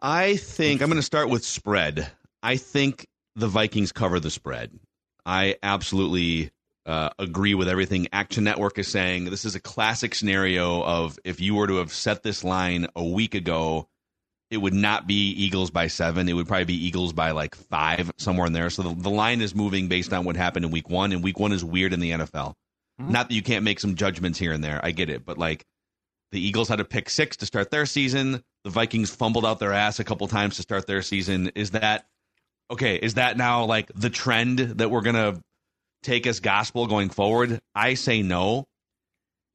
I 0.00 0.36
think 0.36 0.80
I'm 0.80 0.88
going 0.88 0.96
to 0.96 1.02
start 1.02 1.28
with 1.28 1.44
spread. 1.44 2.08
I 2.40 2.56
think 2.56 3.08
the 3.34 3.48
Vikings 3.48 3.90
cover 3.90 4.20
the 4.20 4.30
spread. 4.30 4.70
I 5.26 5.56
absolutely 5.60 6.52
uh, 6.88 7.10
agree 7.18 7.54
with 7.54 7.68
everything 7.68 8.08
Action 8.12 8.44
Network 8.44 8.78
is 8.78 8.88
saying. 8.88 9.26
This 9.26 9.44
is 9.44 9.54
a 9.54 9.60
classic 9.60 10.14
scenario 10.14 10.82
of 10.82 11.18
if 11.22 11.38
you 11.38 11.54
were 11.54 11.66
to 11.66 11.76
have 11.76 11.92
set 11.92 12.22
this 12.22 12.42
line 12.42 12.86
a 12.96 13.04
week 13.04 13.34
ago, 13.34 13.86
it 14.50 14.56
would 14.56 14.72
not 14.72 15.06
be 15.06 15.30
Eagles 15.32 15.70
by 15.70 15.88
seven. 15.88 16.28
It 16.30 16.32
would 16.32 16.48
probably 16.48 16.64
be 16.64 16.86
Eagles 16.86 17.12
by 17.12 17.32
like 17.32 17.54
five, 17.54 18.10
somewhere 18.16 18.46
in 18.46 18.54
there. 18.54 18.70
So 18.70 18.82
the, 18.82 18.94
the 18.94 19.10
line 19.10 19.42
is 19.42 19.54
moving 19.54 19.88
based 19.88 20.14
on 20.14 20.24
what 20.24 20.36
happened 20.36 20.64
in 20.64 20.70
week 20.70 20.88
one, 20.88 21.12
and 21.12 21.22
week 21.22 21.38
one 21.38 21.52
is 21.52 21.62
weird 21.62 21.92
in 21.92 22.00
the 22.00 22.12
NFL. 22.12 22.54
Not 22.98 23.28
that 23.28 23.34
you 23.34 23.42
can't 23.42 23.64
make 23.64 23.78
some 23.78 23.94
judgments 23.94 24.38
here 24.38 24.52
and 24.52 24.64
there. 24.64 24.80
I 24.82 24.90
get 24.90 25.10
it. 25.10 25.24
But 25.24 25.38
like 25.38 25.64
the 26.32 26.40
Eagles 26.40 26.68
had 26.68 26.76
to 26.76 26.84
pick 26.84 27.10
six 27.10 27.36
to 27.36 27.46
start 27.46 27.70
their 27.70 27.86
season. 27.86 28.42
The 28.64 28.70
Vikings 28.70 29.10
fumbled 29.10 29.46
out 29.46 29.60
their 29.60 29.72
ass 29.72 30.00
a 30.00 30.04
couple 30.04 30.26
times 30.26 30.56
to 30.56 30.62
start 30.62 30.86
their 30.86 31.02
season. 31.02 31.52
Is 31.54 31.72
that 31.72 32.06
okay? 32.70 32.96
Is 32.96 33.14
that 33.14 33.36
now 33.36 33.66
like 33.66 33.92
the 33.94 34.10
trend 34.10 34.58
that 34.58 34.90
we're 34.90 35.02
gonna 35.02 35.40
take 36.02 36.26
as 36.26 36.40
gospel 36.40 36.86
going 36.86 37.10
forward? 37.10 37.60
I 37.74 37.94
say 37.94 38.22
no, 38.22 38.66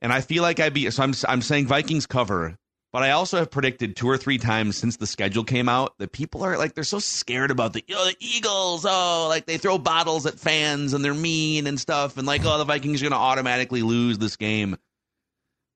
and 0.02 0.12
I 0.12 0.22
feel 0.22 0.44
like 0.44 0.60
I'd 0.60 0.74
be. 0.74 0.90
So 0.90 1.04
I'm 1.04 1.14
I'm 1.28 1.42
saying 1.42 1.68
Vikings 1.68 2.06
cover, 2.06 2.58
but 2.92 3.04
I 3.04 3.12
also 3.12 3.38
have 3.38 3.52
predicted 3.52 3.96
two 3.96 4.10
or 4.10 4.18
three 4.18 4.38
times 4.38 4.78
since 4.78 4.98
the 4.98 5.08
schedule 5.08 5.44
came 5.44 5.68
out 5.70 5.98
that 6.00 6.12
people 6.12 6.44
are 6.44 6.58
like 6.58 6.74
they're 6.76 6.84
so 6.84 7.00
scared 7.00 7.52
about 7.52 7.74
the 7.74 7.84
oh 7.94 8.06
the 8.06 8.16
Eagles 8.20 8.86
oh 8.88 9.28
like 9.30 9.46
they 9.46 9.58
throw 9.58 9.78
bottles 9.78 10.26
at 10.26 10.40
fans 10.40 10.94
and 10.94 11.04
they're 11.04 11.14
mean 11.14 11.68
and 11.68 11.80
stuff 11.80 12.18
and 12.18 12.28
like 12.28 12.42
oh 12.46 12.58
the 12.58 12.66
Vikings 12.66 13.02
are 13.02 13.10
gonna 13.10 13.22
automatically 13.22 13.82
lose 13.82 14.18
this 14.18 14.36
game. 14.36 14.78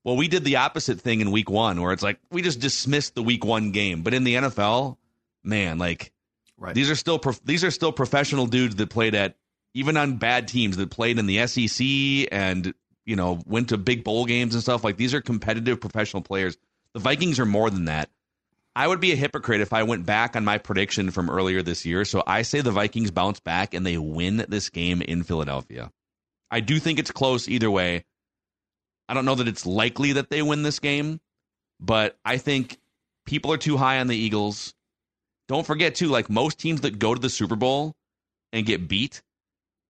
Well, 0.03 0.15
we 0.15 0.29
did 0.29 0.45
the 0.45 0.55
opposite 0.57 1.01
thing 1.01 1.19
in 1.19 1.31
week 1.31 1.49
one, 1.49 1.81
where 1.81 1.91
it's 1.91 2.03
like 2.03 2.19
we 2.31 2.41
just 2.41 2.61
dismissed 2.61 3.15
the 3.15 3.23
week 3.23 3.43
one 3.43 3.71
game. 3.71 4.03
But 4.03 4.13
in 4.13 4.23
the 4.23 4.35
NFL, 4.35 4.95
man, 5.43 5.77
like 5.79 6.13
Right. 6.59 6.73
these 6.73 6.89
are 6.89 6.95
still 6.95 7.19
prof- 7.19 7.43
these 7.43 7.63
are 7.65 7.71
still 7.71 7.91
professional 7.91 8.47
dudes 8.47 8.75
that 8.77 8.89
played 8.89 9.15
at 9.15 9.35
even 9.77 9.95
on 9.95 10.17
bad 10.17 10.47
teams 10.47 10.75
that 10.77 10.89
played 10.89 11.19
in 11.19 11.27
the 11.27 11.45
SEC 11.45 11.85
and 12.31 12.73
you 13.05 13.15
know 13.15 13.39
went 13.45 13.69
to 13.69 13.77
big 13.77 14.03
bowl 14.03 14.25
games 14.25 14.55
and 14.55 14.63
stuff. 14.63 14.83
Like 14.83 14.97
these 14.97 15.13
are 15.13 15.21
competitive 15.21 15.79
professional 15.79 16.23
players. 16.23 16.57
The 16.93 16.99
Vikings 16.99 17.39
are 17.39 17.45
more 17.45 17.69
than 17.69 17.85
that. 17.85 18.09
I 18.75 18.87
would 18.87 18.99
be 18.99 19.11
a 19.11 19.15
hypocrite 19.15 19.61
if 19.61 19.73
I 19.73 19.83
went 19.83 20.05
back 20.05 20.35
on 20.35 20.45
my 20.45 20.57
prediction 20.57 21.11
from 21.11 21.29
earlier 21.29 21.61
this 21.61 21.85
year. 21.85 22.05
So 22.05 22.23
I 22.25 22.41
say 22.41 22.61
the 22.61 22.71
Vikings 22.71 23.11
bounce 23.11 23.39
back 23.39 23.75
and 23.75 23.85
they 23.85 23.97
win 23.99 24.45
this 24.49 24.69
game 24.69 25.01
in 25.01 25.23
Philadelphia. 25.23 25.91
I 26.49 26.59
do 26.59 26.79
think 26.79 26.97
it's 26.97 27.11
close 27.11 27.47
either 27.47 27.69
way. 27.69 28.05
I 29.07 29.13
don't 29.13 29.25
know 29.25 29.35
that 29.35 29.47
it's 29.47 29.65
likely 29.65 30.13
that 30.13 30.29
they 30.31 30.41
win 30.41 30.63
this 30.63 30.79
game, 30.79 31.19
but 31.79 32.17
I 32.25 32.37
think 32.37 32.77
people 33.25 33.53
are 33.53 33.57
too 33.57 33.77
high 33.77 33.99
on 33.99 34.07
the 34.07 34.17
Eagles. 34.17 34.73
Don't 35.47 35.67
forget 35.67 35.95
too, 35.95 36.07
like 36.07 36.29
most 36.29 36.59
teams 36.59 36.81
that 36.81 36.99
go 36.99 37.13
to 37.13 37.21
the 37.21 37.29
Super 37.29 37.55
Bowl 37.55 37.95
and 38.51 38.65
get 38.65 38.87
beat, 38.87 39.21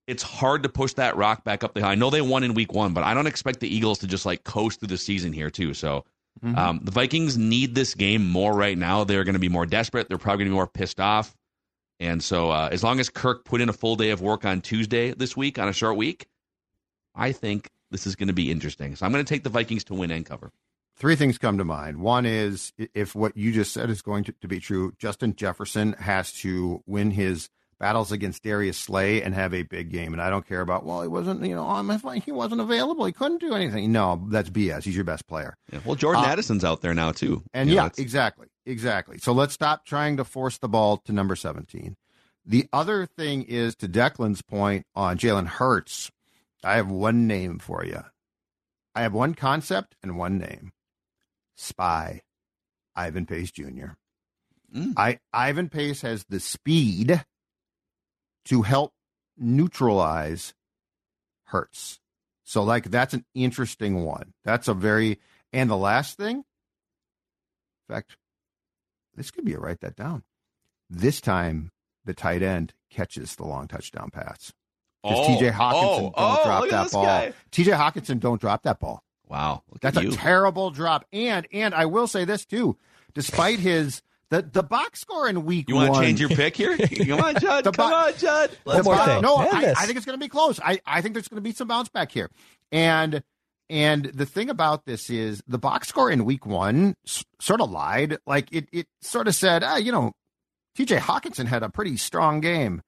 it's 0.08 0.24
hard 0.24 0.64
to 0.64 0.70
push 0.70 0.94
that 0.94 1.16
rock 1.18 1.44
back 1.44 1.64
up 1.64 1.74
the 1.74 1.82
hill. 1.82 1.90
I 1.90 1.96
know 1.96 2.10
they 2.10 2.22
won 2.22 2.44
in 2.44 2.54
week 2.54 2.74
one, 2.74 2.94
but 2.94 3.04
I 3.04 3.14
don't 3.14 3.28
expect 3.28 3.60
the 3.60 3.74
Eagles 3.74 4.00
to 4.00 4.08
just 4.08 4.26
like 4.26 4.44
coast 4.44 4.80
through 4.80 4.88
the 4.88 4.98
season 4.98 5.34
here 5.34 5.50
too. 5.50 5.74
So 5.74 6.06
um, 6.56 6.80
the 6.84 6.92
Vikings 6.92 7.38
need 7.38 7.76
this 7.76 7.94
game 7.94 8.28
more 8.30 8.54
right 8.54 8.78
now. 8.78 9.04
They're 9.04 9.24
going 9.24 9.34
to 9.34 9.40
be 9.40 9.50
more 9.50 9.66
desperate. 9.66 10.08
They're 10.08 10.18
probably 10.18 10.46
going 10.46 10.50
to 10.50 10.52
be 10.52 10.58
more 10.58 10.68
pissed 10.68 11.00
off. 11.00 11.36
And 12.00 12.24
so 12.24 12.52
uh, 12.52 12.70
as 12.72 12.84
long 12.84 13.00
as 13.00 13.10
Kirk 13.10 13.44
put 13.44 13.60
in 13.60 13.70
a 13.70 13.74
full 13.74 13.96
day 13.96 14.12
of 14.12 14.22
work 14.22 14.46
on 14.46 14.62
Tuesday 14.62 15.12
this 15.12 15.36
week 15.36 15.58
on 15.58 15.68
a 15.68 15.74
short 15.74 15.98
week, 15.98 16.28
I 17.16 17.32
think 17.32 17.72
this 17.90 18.06
is 18.06 18.16
going 18.16 18.28
to 18.28 18.34
be 18.34 18.52
interesting. 18.52 18.96
So 18.96 19.06
I'm 19.06 19.12
going 19.12 19.26
to 19.26 19.30
take 19.30 19.44
the 19.44 19.50
Vikings 19.50 19.84
to 19.86 19.96
win 19.96 20.12
and 20.12 20.26
cover. 20.26 20.52
Three 20.96 21.16
things 21.16 21.38
come 21.38 21.58
to 21.58 21.64
mind. 21.64 21.98
One 21.98 22.26
is 22.26 22.74
if 22.78 23.16
what 23.16 23.36
you 23.36 23.52
just 23.52 23.74
said 23.74 23.90
is 23.90 24.02
going 24.02 24.24
to, 24.26 24.32
to 24.34 24.48
be 24.48 24.60
true, 24.60 24.94
Justin 24.98 25.36
Jefferson 25.36 25.94
has 25.94 26.32
to 26.34 26.84
win 26.86 27.12
his 27.12 27.50
battles 27.80 28.12
against 28.12 28.44
Darius 28.44 28.78
Slay 28.78 29.22
and 29.22 29.34
have 29.36 29.54
a 29.54 29.64
big 29.64 29.92
game. 29.92 30.14
And 30.14 30.22
I 30.22 30.30
don't 30.30 30.48
care 30.48 30.62
about, 30.62 30.86
well, 30.86 31.02
he 31.02 31.08
wasn't, 31.08 31.44
you 31.46 31.54
know, 31.56 31.64
on 31.64 31.86
my 31.86 31.98
flank, 31.98 32.26
he 32.26 32.32
wasn't 32.32 32.62
available. 32.62 33.06
He 33.06 33.12
couldn't 33.12 33.40
do 33.40 33.54
anything. 33.54 33.92
No, 33.92 34.26
that's 34.30 34.50
BS. 34.50 34.84
He's 34.84 34.96
your 34.96 35.04
best 35.04 35.28
player. 35.28 35.56
Yeah. 35.72 35.80
Well, 35.86 35.96
Jordan 35.96 36.24
Uh, 36.24 36.28
Addison's 36.28 36.64
out 36.64 36.82
there 36.82 36.94
now 36.94 37.12
too. 37.12 37.44
And 37.54 37.70
You 37.70 37.76
yeah, 37.76 37.86
it's- 37.88 38.00
exactly. 38.00 38.48
Exactly. 38.66 39.18
So 39.20 39.32
let's 39.32 39.54
stop 39.54 39.86
trying 39.86 40.18
to 40.18 40.24
force 40.26 40.58
the 40.58 40.68
ball 40.68 40.98
to 41.06 41.14
number 41.14 41.36
17. 41.36 41.96
The 42.46 42.68
other 42.74 43.06
thing 43.06 43.44
is 43.44 43.76
to 43.78 43.88
Declan's 43.88 44.42
point 44.42 44.86
on 44.96 45.18
Jalen 45.18 45.48
Hurts. 45.48 46.10
I 46.64 46.76
have 46.78 46.90
one 46.90 47.28
name 47.28 47.60
for 47.60 47.86
you. 47.86 48.04
I 48.96 49.02
have 49.04 49.14
one 49.14 49.36
concept 49.36 49.96
and 50.02 50.18
one 50.18 50.38
name. 50.38 50.72
Spy. 51.56 52.22
Ivan 52.96 53.26
Pace 53.26 53.52
Jr. 53.52 53.94
Mm. 54.76 54.94
I 54.98 55.20
Ivan 55.32 55.70
Pace 55.70 56.02
has 56.02 56.26
the 56.30 56.40
speed 56.40 57.24
to 58.48 58.62
help 58.64 58.94
neutralize 59.38 60.54
Hurts. 61.46 62.00
So 62.44 62.64
like 62.64 62.92
that's 62.92 63.14
an 63.14 63.26
interesting 63.34 64.04
one. 64.04 64.34
That's 64.44 64.68
a 64.68 64.74
very 64.74 65.20
and 65.54 65.70
the 65.70 65.78
last 65.78 66.18
thing, 66.18 66.38
in 66.38 66.44
fact, 67.96 68.18
this 69.16 69.32
could 69.32 69.46
be 69.46 69.54
a 69.54 69.60
write 69.60 69.80
that 69.82 69.96
down. 69.96 70.24
This 70.90 71.22
time, 71.22 71.72
the 72.06 72.14
tight 72.14 72.42
end 72.44 72.74
catches 72.90 73.36
the 73.36 73.46
long 73.46 73.68
touchdown 73.68 74.10
pass. 74.12 74.52
Because 75.04 75.20
Oh, 75.20 75.30
TJ 75.30 75.52
Hockenson 75.52 75.84
oh, 75.84 76.00
don't 76.00 76.14
oh, 76.18 76.44
drop 76.46 76.70
that 76.70 76.92
ball. 76.92 77.04
guy. 77.06 77.34
TJ 77.52 77.78
Hockenson 77.78 78.20
don't 78.20 78.42
drop 78.42 78.64
that 78.64 78.80
ball. 78.80 79.04
Wow, 79.30 79.64
That's 79.82 79.98
at 79.98 80.04
a 80.04 80.06
you. 80.08 80.12
terrible 80.14 80.70
drop. 80.70 81.06
And 81.14 81.48
and 81.52 81.74
I 81.76 81.86
will 81.86 82.08
say 82.08 82.24
this 82.26 82.46
too, 82.46 82.78
despite 83.14 83.60
his 83.60 84.02
the 84.30 84.42
the 84.42 84.64
box 84.64 85.00
score 85.02 85.28
in 85.28 85.46
week 85.46 85.68
one. 85.70 85.76
You 85.86 85.90
want 85.92 85.96
to 85.96 86.02
change 86.02 86.20
your 86.20 86.30
pick 86.30 86.56
here? 86.58 86.78
Come 86.78 87.20
on, 87.22 87.36
Judd. 87.40 87.64
The 87.64 87.72
Come 87.72 87.90
bo- 87.90 87.96
on, 87.96 88.14
Judd. 88.18 88.50
the 88.52 88.58
One 88.76 88.84
more 88.84 88.96
bo- 88.96 89.06
thing. 89.06 89.22
No, 89.22 89.36
I. 89.38 89.74
I 89.78 89.86
think 89.86 89.98
it's 89.98 90.06
going 90.06 90.20
to 90.20 90.24
be 90.24 90.30
close. 90.30 90.60
I, 90.64 90.80
I 90.86 91.02
think 91.02 91.14
there's 91.14 91.28
going 91.28 91.38
to 91.38 91.42
be 91.42 91.54
some 91.54 91.68
bounce 91.68 91.90
back 91.90 92.12
here. 92.12 92.30
And 92.72 93.24
and 93.70 94.06
the 94.06 94.26
thing 94.26 94.50
about 94.50 94.86
this 94.86 95.10
is 95.10 95.42
the 95.48 95.58
box 95.58 95.88
score 95.90 96.10
in 96.12 96.26
week 96.26 96.46
one 96.46 96.96
s- 97.06 97.24
sort 97.42 97.62
of 97.62 97.70
lied. 97.72 98.18
Like 98.28 98.48
it 98.52 98.68
it 98.72 98.88
sort 99.02 99.28
of 99.28 99.36
said, 99.36 99.64
ah, 99.64 99.78
you 99.78 99.92
know, 99.92 100.12
T.J. 100.76 100.98
Hockenson 100.98 101.46
had 101.46 101.64
a 101.64 101.70
pretty 101.70 101.98
strong 101.98 102.40
game. 102.42 102.82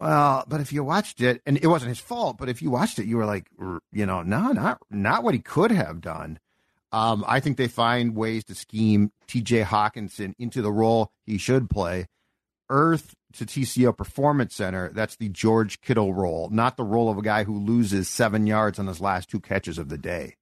Well, 0.00 0.44
but 0.48 0.60
if 0.60 0.72
you 0.72 0.82
watched 0.82 1.20
it, 1.20 1.40
and 1.46 1.56
it 1.58 1.68
wasn't 1.68 1.90
his 1.90 2.00
fault, 2.00 2.36
but 2.36 2.48
if 2.48 2.60
you 2.60 2.70
watched 2.70 2.98
it, 2.98 3.06
you 3.06 3.16
were 3.16 3.24
like, 3.24 3.46
you 3.92 4.04
know, 4.04 4.22
no, 4.22 4.48
not 4.52 4.78
not 4.90 5.22
what 5.22 5.34
he 5.34 5.40
could 5.40 5.70
have 5.70 6.00
done. 6.00 6.38
Um, 6.92 7.24
I 7.26 7.40
think 7.40 7.56
they 7.56 7.68
find 7.68 8.14
ways 8.14 8.44
to 8.44 8.54
scheme 8.54 9.12
T.J. 9.26 9.62
Hockenson 9.62 10.34
into 10.38 10.60
the 10.60 10.72
role 10.72 11.10
he 11.24 11.38
should 11.38 11.70
play. 11.70 12.06
Earth 12.68 13.14
to 13.34 13.46
TCO 13.46 13.96
Performance 13.96 14.54
Center. 14.54 14.90
That's 14.94 15.16
the 15.16 15.28
George 15.28 15.80
Kittle 15.80 16.12
role, 16.12 16.48
not 16.50 16.76
the 16.76 16.84
role 16.84 17.10
of 17.10 17.18
a 17.18 17.22
guy 17.22 17.44
who 17.44 17.58
loses 17.58 18.08
seven 18.08 18.46
yards 18.46 18.78
on 18.78 18.86
his 18.86 19.00
last 19.00 19.30
two 19.30 19.40
catches 19.40 19.78
of 19.78 19.88
the 19.88 19.98
day. 19.98 20.36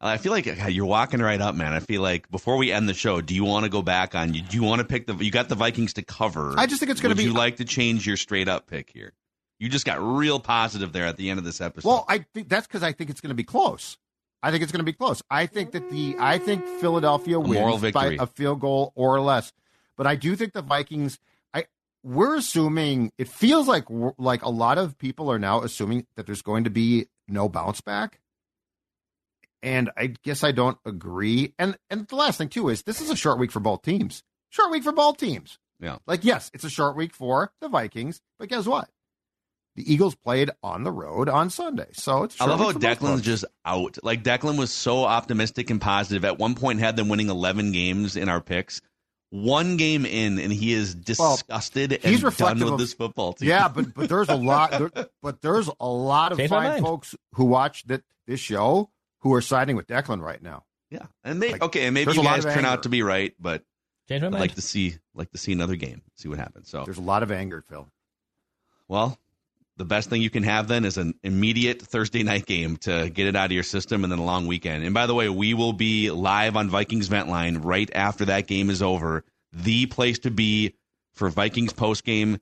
I 0.00 0.16
feel 0.16 0.30
like 0.30 0.46
you're 0.68 0.86
walking 0.86 1.20
right 1.20 1.40
up, 1.40 1.56
man. 1.56 1.72
I 1.72 1.80
feel 1.80 2.02
like 2.02 2.30
before 2.30 2.56
we 2.56 2.70
end 2.70 2.88
the 2.88 2.94
show, 2.94 3.20
do 3.20 3.34
you 3.34 3.44
want 3.44 3.64
to 3.64 3.68
go 3.68 3.82
back 3.82 4.14
on? 4.14 4.30
Do 4.30 4.40
you 4.50 4.62
want 4.62 4.78
to 4.78 4.84
pick 4.86 5.08
the? 5.08 5.14
You 5.16 5.32
got 5.32 5.48
the 5.48 5.56
Vikings 5.56 5.94
to 5.94 6.02
cover. 6.02 6.54
I 6.56 6.66
just 6.66 6.78
think 6.78 6.92
it's 6.92 7.00
gonna 7.00 7.14
Would 7.14 7.18
be- 7.18 7.24
You 7.24 7.32
like 7.32 7.56
to 7.56 7.64
change 7.64 8.06
your 8.06 8.16
straight 8.16 8.46
up 8.46 8.68
pick 8.68 8.90
here? 8.90 9.12
You 9.58 9.68
just 9.68 9.84
got 9.84 10.00
real 10.00 10.38
positive 10.38 10.92
there 10.92 11.06
at 11.06 11.16
the 11.16 11.30
end 11.30 11.38
of 11.40 11.44
this 11.44 11.60
episode. 11.60 11.88
Well, 11.88 12.04
I 12.08 12.24
think 12.32 12.48
that's 12.48 12.68
because 12.68 12.84
I 12.84 12.92
think 12.92 13.10
it's 13.10 13.20
going 13.20 13.30
to 13.30 13.34
be 13.34 13.42
close. 13.42 13.98
I 14.42 14.50
think 14.50 14.62
it's 14.62 14.72
going 14.72 14.80
to 14.80 14.84
be 14.84 14.92
close. 14.92 15.22
I 15.30 15.46
think 15.46 15.72
that 15.72 15.90
the 15.90 16.16
I 16.18 16.38
think 16.38 16.64
Philadelphia 16.80 17.38
wins 17.40 17.82
by 17.92 18.16
a 18.20 18.26
field 18.26 18.60
goal 18.60 18.92
or 18.94 19.20
less, 19.20 19.52
but 19.96 20.06
I 20.06 20.16
do 20.16 20.36
think 20.36 20.52
the 20.52 20.62
Vikings. 20.62 21.18
I 21.52 21.64
we're 22.04 22.36
assuming 22.36 23.12
it 23.18 23.28
feels 23.28 23.66
like 23.66 23.84
like 24.16 24.42
a 24.42 24.48
lot 24.50 24.78
of 24.78 24.96
people 24.98 25.30
are 25.30 25.38
now 25.38 25.62
assuming 25.62 26.06
that 26.16 26.26
there's 26.26 26.42
going 26.42 26.64
to 26.64 26.70
be 26.70 27.06
no 27.26 27.48
bounce 27.48 27.80
back, 27.80 28.20
and 29.62 29.90
I 29.96 30.14
guess 30.22 30.44
I 30.44 30.52
don't 30.52 30.78
agree. 30.84 31.54
And 31.58 31.76
and 31.90 32.06
the 32.06 32.16
last 32.16 32.38
thing 32.38 32.48
too 32.48 32.68
is 32.68 32.82
this 32.82 33.00
is 33.00 33.10
a 33.10 33.16
short 33.16 33.38
week 33.38 33.50
for 33.50 33.60
both 33.60 33.82
teams. 33.82 34.22
Short 34.50 34.70
week 34.70 34.84
for 34.84 34.92
both 34.92 35.18
teams. 35.18 35.58
yeah. 35.78 35.98
Like, 36.06 36.24
yes, 36.24 36.50
it's 36.54 36.64
a 36.64 36.70
short 36.70 36.96
week 36.96 37.12
for 37.12 37.52
the 37.60 37.68
Vikings, 37.68 38.20
but 38.38 38.48
guess 38.48 38.66
what? 38.66 38.88
The 39.78 39.92
Eagles 39.92 40.16
played 40.16 40.50
on 40.60 40.82
the 40.82 40.90
road 40.90 41.28
on 41.28 41.50
Sunday, 41.50 41.86
so 41.92 42.24
it's. 42.24 42.34
I 42.40 42.46
short 42.46 42.50
love 42.50 42.58
how 42.58 42.66
week 42.68 42.74
for 42.74 42.80
Declan's 42.80 43.22
just 43.22 43.44
out. 43.64 43.96
Like 44.02 44.24
Declan 44.24 44.58
was 44.58 44.72
so 44.72 45.04
optimistic 45.04 45.70
and 45.70 45.80
positive. 45.80 46.24
At 46.24 46.36
one 46.36 46.56
point, 46.56 46.80
had 46.80 46.96
them 46.96 47.08
winning 47.08 47.28
11 47.28 47.70
games 47.70 48.16
in 48.16 48.28
our 48.28 48.40
picks. 48.40 48.80
One 49.30 49.76
game 49.76 50.04
in, 50.04 50.40
and 50.40 50.52
he 50.52 50.72
is 50.72 50.96
Well, 51.18 51.36
disgusted 51.36 51.92
he's 52.02 52.24
and 52.24 52.36
done 52.36 52.58
with 52.58 52.72
of- 52.72 52.78
this 52.80 52.92
football 52.94 53.34
team. 53.34 53.48
Yeah, 53.50 53.68
but 53.68 53.94
but 53.94 54.08
there's 54.08 54.28
a 54.28 54.34
lot. 54.52 54.72
There, 54.72 54.90
but 55.22 55.40
there's 55.42 55.70
a 55.78 55.86
lot 55.86 56.32
of 56.32 56.38
Changed 56.38 56.50
fine 56.50 56.82
folks 56.82 57.14
who 57.34 57.44
watch 57.44 57.84
that 57.86 58.02
this 58.26 58.40
show 58.40 58.90
who 59.20 59.32
are 59.34 59.40
siding 59.42 59.76
with 59.76 59.86
Declan 59.86 60.20
right 60.20 60.42
now. 60.42 60.64
yeah. 60.90 61.06
And 61.22 61.40
they 61.40 61.52
Like, 61.52 61.62
okay, 61.62 61.84
and 61.86 61.94
maybe 61.94 62.06
there's 62.06 62.16
you 62.16 62.22
a 62.22 62.24
lot 62.24 62.34
guys 62.36 62.44
turn 62.44 62.58
anger. 62.64 62.68
out 62.68 62.82
to 62.82 62.88
be 62.88 63.02
right, 63.02 63.32
but 63.38 63.62
I'd 64.10 64.22
like 64.32 64.56
to 64.56 64.60
see 64.62 64.96
like 65.14 65.30
to 65.30 65.38
see 65.38 65.52
another 65.52 65.76
game, 65.76 66.02
see 66.16 66.28
what 66.28 66.38
happens. 66.38 66.68
So 66.68 66.84
There's 66.84 66.98
a 66.98 67.02
lot 67.02 67.22
of 67.22 67.30
anger, 67.30 67.62
Phil. 67.68 67.86
Well, 68.88 69.18
the 69.78 69.84
best 69.84 70.10
thing 70.10 70.20
you 70.20 70.28
can 70.28 70.42
have 70.42 70.68
then 70.68 70.84
is 70.84 70.98
an 70.98 71.14
immediate 71.22 71.80
Thursday 71.80 72.24
night 72.24 72.46
game 72.46 72.76
to 72.78 73.08
get 73.08 73.26
it 73.26 73.36
out 73.36 73.46
of 73.46 73.52
your 73.52 73.62
system 73.62 74.02
and 74.02 74.12
then 74.12 74.18
a 74.18 74.24
long 74.24 74.46
weekend. 74.46 74.84
And 74.84 74.92
by 74.92 75.06
the 75.06 75.14
way, 75.14 75.28
we 75.28 75.54
will 75.54 75.72
be 75.72 76.10
live 76.10 76.56
on 76.56 76.68
Vikings 76.68 77.06
Vent 77.06 77.28
Line 77.28 77.58
right 77.58 77.88
after 77.94 78.26
that 78.26 78.48
game 78.48 78.70
is 78.70 78.82
over. 78.82 79.24
The 79.52 79.86
place 79.86 80.18
to 80.20 80.30
be 80.30 80.74
for 81.14 81.30
Vikings 81.30 81.72
post 81.72 82.04
game. 82.04 82.38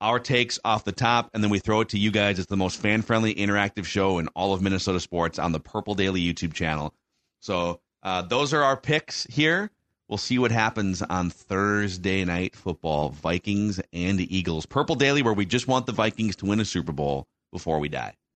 Our 0.00 0.18
takes 0.18 0.58
off 0.64 0.84
the 0.84 0.92
top, 0.92 1.30
and 1.34 1.44
then 1.44 1.50
we 1.50 1.58
throw 1.58 1.82
it 1.82 1.90
to 1.90 1.98
you 1.98 2.10
guys. 2.10 2.38
It's 2.38 2.48
the 2.48 2.56
most 2.56 2.80
fan 2.80 3.02
friendly, 3.02 3.34
interactive 3.34 3.84
show 3.84 4.18
in 4.18 4.28
all 4.28 4.52
of 4.52 4.62
Minnesota 4.62 4.98
sports 4.98 5.38
on 5.38 5.52
the 5.52 5.60
Purple 5.60 5.94
Daily 5.94 6.22
YouTube 6.22 6.54
channel. 6.54 6.94
So 7.40 7.80
uh, 8.02 8.22
those 8.22 8.54
are 8.54 8.62
our 8.62 8.76
picks 8.76 9.24
here. 9.24 9.70
We'll 10.10 10.18
see 10.18 10.40
what 10.40 10.50
happens 10.50 11.02
on 11.02 11.30
Thursday 11.30 12.24
night 12.24 12.56
football, 12.56 13.10
Vikings 13.10 13.80
and 13.92 14.20
Eagles. 14.20 14.66
Purple 14.66 14.96
Daily, 14.96 15.22
where 15.22 15.32
we 15.32 15.46
just 15.46 15.68
want 15.68 15.86
the 15.86 15.92
Vikings 15.92 16.34
to 16.36 16.46
win 16.46 16.58
a 16.58 16.64
Super 16.64 16.90
Bowl 16.90 17.28
before 17.52 17.78
we 17.78 17.88
die. 17.88 18.16